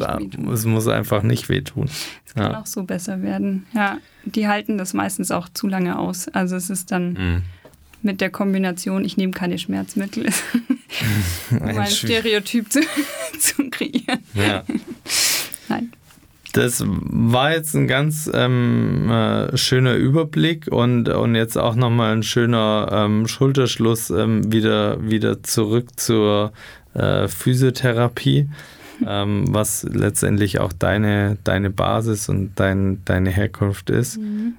es 0.52 0.66
muss 0.66 0.86
einfach 0.86 1.22
nicht 1.22 1.48
wehtun. 1.48 1.88
Es 2.26 2.34
kann 2.34 2.52
ja. 2.52 2.60
auch 2.60 2.66
so 2.66 2.82
besser 2.82 3.22
werden. 3.22 3.66
Ja, 3.72 3.96
die 4.26 4.46
halten 4.46 4.76
das 4.76 4.92
meistens 4.92 5.30
auch 5.30 5.48
zu 5.48 5.68
lange 5.68 5.98
aus. 5.98 6.28
Also 6.28 6.56
es 6.56 6.68
ist 6.68 6.90
dann 6.92 7.12
mhm. 7.14 7.42
mit 8.02 8.20
der 8.20 8.28
Kombination, 8.28 9.04
ich 9.04 9.16
nehme 9.16 9.32
keine 9.32 9.58
Schmerzmittel, 9.58 10.26
um 11.50 11.62
ein 11.62 11.86
Stereotyp 11.86 12.70
zu, 12.70 12.80
zu 13.38 13.70
kreieren. 13.70 14.18
Ja. 14.34 14.64
Das 16.52 16.82
war 16.86 17.52
jetzt 17.52 17.74
ein 17.74 17.86
ganz 17.86 18.30
ähm, 18.32 19.08
äh, 19.10 19.56
schöner 19.56 19.94
Überblick 19.94 20.66
und, 20.68 21.08
und 21.08 21.34
jetzt 21.34 21.56
auch 21.56 21.76
nochmal 21.76 22.12
ein 22.12 22.22
schöner 22.22 22.88
ähm, 22.90 23.28
Schulterschluss 23.28 24.10
ähm, 24.10 24.52
wieder, 24.52 25.02
wieder 25.08 25.42
zurück 25.42 25.98
zur 25.98 26.52
äh, 26.94 27.28
Physiotherapie 27.28 28.48
ähm, 29.06 29.44
was 29.48 29.82
letztendlich 29.82 30.60
auch 30.60 30.72
deine, 30.72 31.38
deine 31.44 31.70
Basis 31.70 32.28
und 32.28 32.52
dein, 32.56 33.02
deine 33.04 33.30
Herkunft 33.30 33.90
ist. 33.90 34.18
Mhm. 34.18 34.54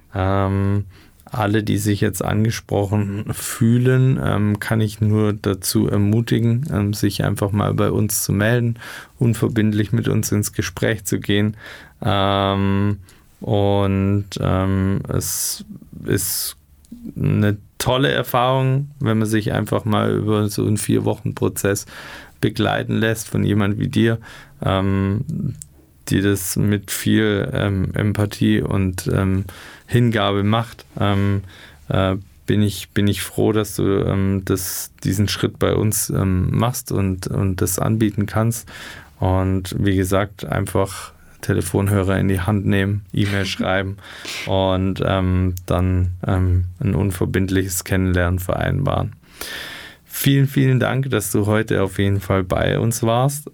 Alle, 1.31 1.63
die 1.63 1.77
sich 1.77 2.01
jetzt 2.01 2.23
angesprochen 2.23 3.25
fühlen, 3.33 4.19
ähm, 4.21 4.59
kann 4.59 4.81
ich 4.81 4.99
nur 4.99 5.31
dazu 5.31 5.87
ermutigen, 5.87 6.65
ähm, 6.71 6.93
sich 6.93 7.23
einfach 7.23 7.51
mal 7.51 7.73
bei 7.73 7.89
uns 7.89 8.21
zu 8.21 8.33
melden, 8.33 8.75
unverbindlich 9.17 9.93
mit 9.93 10.09
uns 10.09 10.31
ins 10.33 10.51
Gespräch 10.51 11.05
zu 11.05 11.19
gehen. 11.19 11.55
Ähm, 12.03 12.97
und 13.39 14.25
ähm, 14.41 14.99
es 15.07 15.63
ist 16.05 16.57
eine 17.15 17.57
tolle 17.77 18.11
Erfahrung, 18.11 18.91
wenn 18.99 19.17
man 19.17 19.27
sich 19.27 19.53
einfach 19.53 19.85
mal 19.85 20.11
über 20.11 20.49
so 20.49 20.65
einen 20.65 20.77
Vier-Wochen-Prozess 20.77 21.85
begleiten 22.41 22.97
lässt 22.97 23.29
von 23.29 23.43
jemand 23.43 23.79
wie 23.79 23.87
dir, 23.87 24.19
ähm, 24.61 25.55
die 26.09 26.21
das 26.21 26.57
mit 26.57 26.91
viel 26.91 27.49
ähm, 27.53 27.91
Empathie 27.93 28.61
und 28.61 29.09
ähm, 29.13 29.45
Hingabe 29.91 30.43
macht, 30.43 30.85
ähm, 30.99 31.43
äh, 31.89 32.15
bin, 32.45 32.61
ich, 32.61 32.89
bin 32.89 33.07
ich 33.07 33.21
froh, 33.21 33.51
dass 33.51 33.75
du 33.75 33.83
ähm, 34.05 34.43
das, 34.45 34.91
diesen 35.03 35.27
Schritt 35.27 35.59
bei 35.59 35.73
uns 35.73 36.09
ähm, 36.09 36.49
machst 36.51 36.91
und, 36.91 37.27
und 37.27 37.61
das 37.61 37.77
anbieten 37.77 38.25
kannst. 38.25 38.69
Und 39.19 39.75
wie 39.77 39.95
gesagt, 39.95 40.45
einfach 40.45 41.11
Telefonhörer 41.41 42.17
in 42.17 42.29
die 42.29 42.39
Hand 42.39 42.65
nehmen, 42.65 43.05
E-Mail 43.13 43.45
schreiben 43.45 43.97
und 44.47 45.03
ähm, 45.05 45.55
dann 45.65 46.11
ähm, 46.25 46.65
ein 46.79 46.95
unverbindliches 46.95 47.83
Kennenlernen 47.83 48.39
vereinbaren. 48.39 49.13
Vielen, 50.05 50.47
vielen 50.47 50.79
Dank, 50.79 51.09
dass 51.09 51.31
du 51.31 51.47
heute 51.47 51.83
auf 51.83 51.99
jeden 51.99 52.21
Fall 52.21 52.43
bei 52.43 52.79
uns 52.79 53.03
warst. 53.03 53.49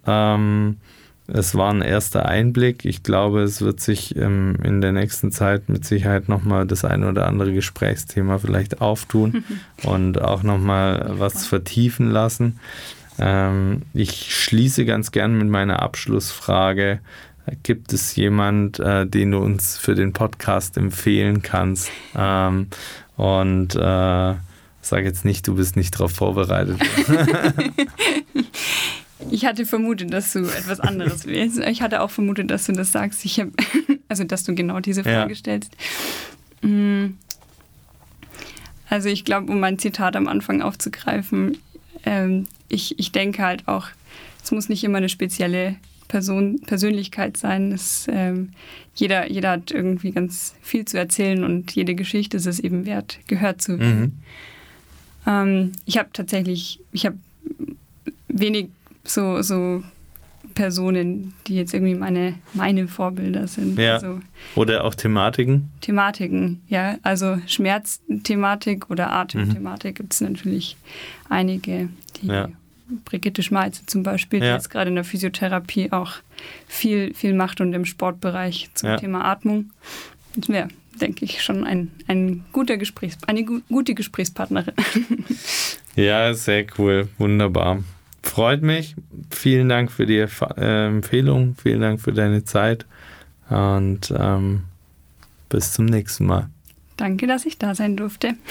Es 1.28 1.56
war 1.56 1.74
ein 1.74 1.82
erster 1.82 2.26
Einblick. 2.26 2.86
Ich 2.86 3.04
glaube, 3.04 3.42
es 3.42 3.62
wird 3.62 3.82
sich 3.82 4.16
ähm, 4.16 4.56
in 4.64 4.80
der 4.80 4.94
nächsten 4.94 5.32
Zeit 5.32 5.68
mit 5.68 5.86
Sicherheit 5.86 6.30
nochmal 6.30 6.66
das 6.66 6.86
ein 6.86 7.04
oder 7.04 7.28
andere 7.28 7.54
Gesprächsthema 7.54 8.38
vielleicht 8.38 8.80
auftun 8.80 9.44
und 9.84 10.22
auch 10.22 10.44
nochmal 10.44 11.16
was 11.18 11.46
vertiefen 11.46 12.10
lassen. 12.10 12.60
Ähm, 13.20 13.82
ich 13.94 14.34
schließe 14.34 14.86
ganz 14.86 15.12
gern 15.12 15.38
mit 15.38 15.50
meiner 15.50 15.82
Abschlussfrage. 15.82 17.00
Gibt 17.64 17.92
es 17.92 18.16
jemand, 18.16 18.80
äh, 18.80 19.06
den 19.06 19.32
du 19.32 19.40
uns 19.40 19.78
für 19.78 19.96
den 19.96 20.14
Podcast 20.14 20.78
empfehlen 20.78 21.42
kannst? 21.42 21.92
Ähm, 22.16 22.68
und 23.18 23.76
äh, 23.76 24.36
sag 24.82 25.04
jetzt 25.04 25.26
nicht, 25.26 25.46
du 25.48 25.56
bist 25.56 25.76
nicht 25.76 25.94
darauf 25.96 26.14
vorbereitet. 26.14 26.80
Ich 29.32 29.46
hatte 29.46 29.66
vermutet, 29.66 30.14
dass 30.14 30.34
du 30.34 30.40
etwas 30.40 30.80
anderes 30.80 31.26
willst. 31.26 31.60
Ich 31.60 31.82
hatte 31.82 32.02
auch 32.02 32.12
vermutet, 32.12 32.52
dass 32.52 32.66
du 32.66 32.74
das 32.74 32.92
sagst. 32.92 33.26
Ich 33.26 33.40
hab, 33.40 33.50
also, 34.08 34.24
dass 34.24 34.44
du 34.44 34.56
genau 34.56 34.80
diese 34.80 35.04
Frage 35.04 35.34
ja. 35.34 35.36
stellst. 35.36 35.76
Mm. 36.62 37.08
Also, 38.90 39.10
ich 39.10 39.26
glaube, 39.26 39.52
um 39.52 39.60
mein 39.60 39.80
Zitat 39.80 40.16
am 40.16 40.28
Anfang 40.28 40.62
aufzugreifen, 40.62 41.58
ähm, 42.06 42.46
ich, 42.70 43.00
ich 43.00 43.12
denke 43.12 43.44
halt 43.44 43.68
auch, 43.68 43.88
es 44.44 44.52
muss 44.52 44.70
nicht 44.70 44.84
immer 44.84 45.00
eine 45.00 45.10
spezielle 45.10 45.76
Person, 46.08 46.62
Persönlichkeit 46.62 47.38
sein. 47.38 47.72
Es, 47.72 48.08
ähm, 48.10 48.52
jeder, 48.96 49.30
jeder 49.30 49.52
hat 49.52 49.72
irgendwie 49.72 50.12
ganz 50.12 50.56
viel 50.62 50.86
zu 50.86 50.98
erzählen 50.98 51.44
und 51.44 51.72
jede 51.74 51.96
Geschichte 51.96 52.38
ist 52.38 52.46
es 52.46 52.60
eben 52.60 52.86
wert, 52.86 53.20
gehört 53.28 53.62
zu 53.62 53.80
werden. 53.80 54.00
Mhm. 54.00 54.14
Ähm, 55.28 55.72
ich 55.86 55.98
habe 55.98 56.10
tatsächlich, 56.14 56.80
ich 56.94 57.06
habe 57.06 57.18
wenig 58.28 58.70
so, 59.08 59.42
so 59.42 59.84
Personen, 60.54 61.34
die 61.46 61.56
jetzt 61.56 61.74
irgendwie 61.74 61.96
meine, 61.96 62.36
meine 62.54 62.88
Vorbilder 62.88 63.48
sind. 63.48 63.78
Ja. 63.78 63.96
Also, 63.96 64.20
oder 64.56 64.84
auch 64.86 64.96
Thematiken? 64.96 65.70
Thematiken, 65.82 66.62
ja. 66.68 66.98
Also 67.04 67.38
Schmerzthematik 67.46 68.90
oder 68.90 69.12
Atemthematik 69.12 69.92
mhm. 69.92 69.96
gibt 69.96 70.14
es 70.14 70.22
natürlich 70.22 70.78
einige, 71.30 71.90
die 72.22 72.28
ja. 72.28 72.50
Brigitte 73.06 73.44
Schmalze 73.44 73.86
zum 73.86 74.04
Beispiel, 74.04 74.40
ja. 74.40 74.46
die 74.46 74.54
jetzt 74.54 74.70
gerade 74.70 74.90
in 74.90 74.96
der 74.96 75.04
Physiotherapie 75.04 75.92
auch 75.92 76.14
viel, 76.68 77.14
viel 77.14 77.34
macht 77.34 77.60
und 77.62 77.74
im 77.74 77.86
Sportbereich 77.86 78.70
zum 78.74 78.90
ja. 78.90 78.98
Thema 78.98 79.26
Atmung. 79.26 79.72
Das 80.36 80.50
wäre, 80.50 80.70
denke 81.00 81.26
ich, 81.26 81.44
schon 81.44 81.66
ein, 81.66 81.92
ein 82.08 82.46
guter 82.54 82.78
Gesprächs 82.78 83.18
eine 83.28 83.44
gute 83.44 83.94
Gesprächspartnerin. 83.94 84.74
ja, 85.96 86.34
sehr 86.34 86.66
cool. 86.78 87.10
Wunderbar. 87.18 87.84
Freut 88.28 88.62
mich. 88.62 88.96
Vielen 89.32 89.70
Dank 89.70 89.92
für 89.92 90.06
die 90.06 90.18
äh, 90.18 90.88
Empfehlung. 90.88 91.56
Vielen 91.62 91.82
Dank 91.82 92.02
für 92.02 92.14
deine 92.14 92.44
Zeit. 92.44 92.86
Und 93.50 94.14
ähm, 94.16 94.64
bis 95.50 95.74
zum 95.74 95.86
nächsten 95.86 96.26
Mal. 96.26 96.50
Danke, 96.98 97.26
dass 97.26 97.46
ich 97.46 97.58
da 97.58 97.74
sein 97.74 97.96
durfte. 97.98 98.34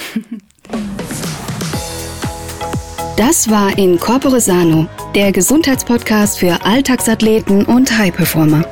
Das 3.17 3.49
war 3.49 3.79
in 3.79 3.99
Corpore 3.99 4.43
Sano, 4.43 4.87
der 5.15 5.33
Gesundheitspodcast 5.33 6.39
für 6.39 6.63
Alltagsathleten 6.63 7.65
und 7.65 7.97
High-Performer. 7.97 8.63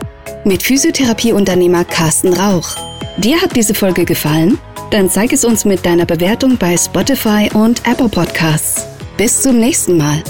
Mit 0.44 0.62
Physiotherapieunternehmer 0.62 1.86
Carsten 1.86 2.34
Rauch. 2.34 2.76
Dir 3.16 3.40
hat 3.40 3.56
diese 3.56 3.72
Folge 3.72 4.04
gefallen? 4.04 4.58
Dann 4.90 5.08
zeig 5.08 5.32
es 5.32 5.46
uns 5.46 5.64
mit 5.64 5.86
deiner 5.86 6.04
Bewertung 6.04 6.58
bei 6.58 6.76
Spotify 6.76 7.48
und 7.54 7.86
Apple 7.88 8.10
Podcasts. 8.10 8.86
Bis 9.16 9.40
zum 9.40 9.58
nächsten 9.58 9.96
Mal. 9.96 10.22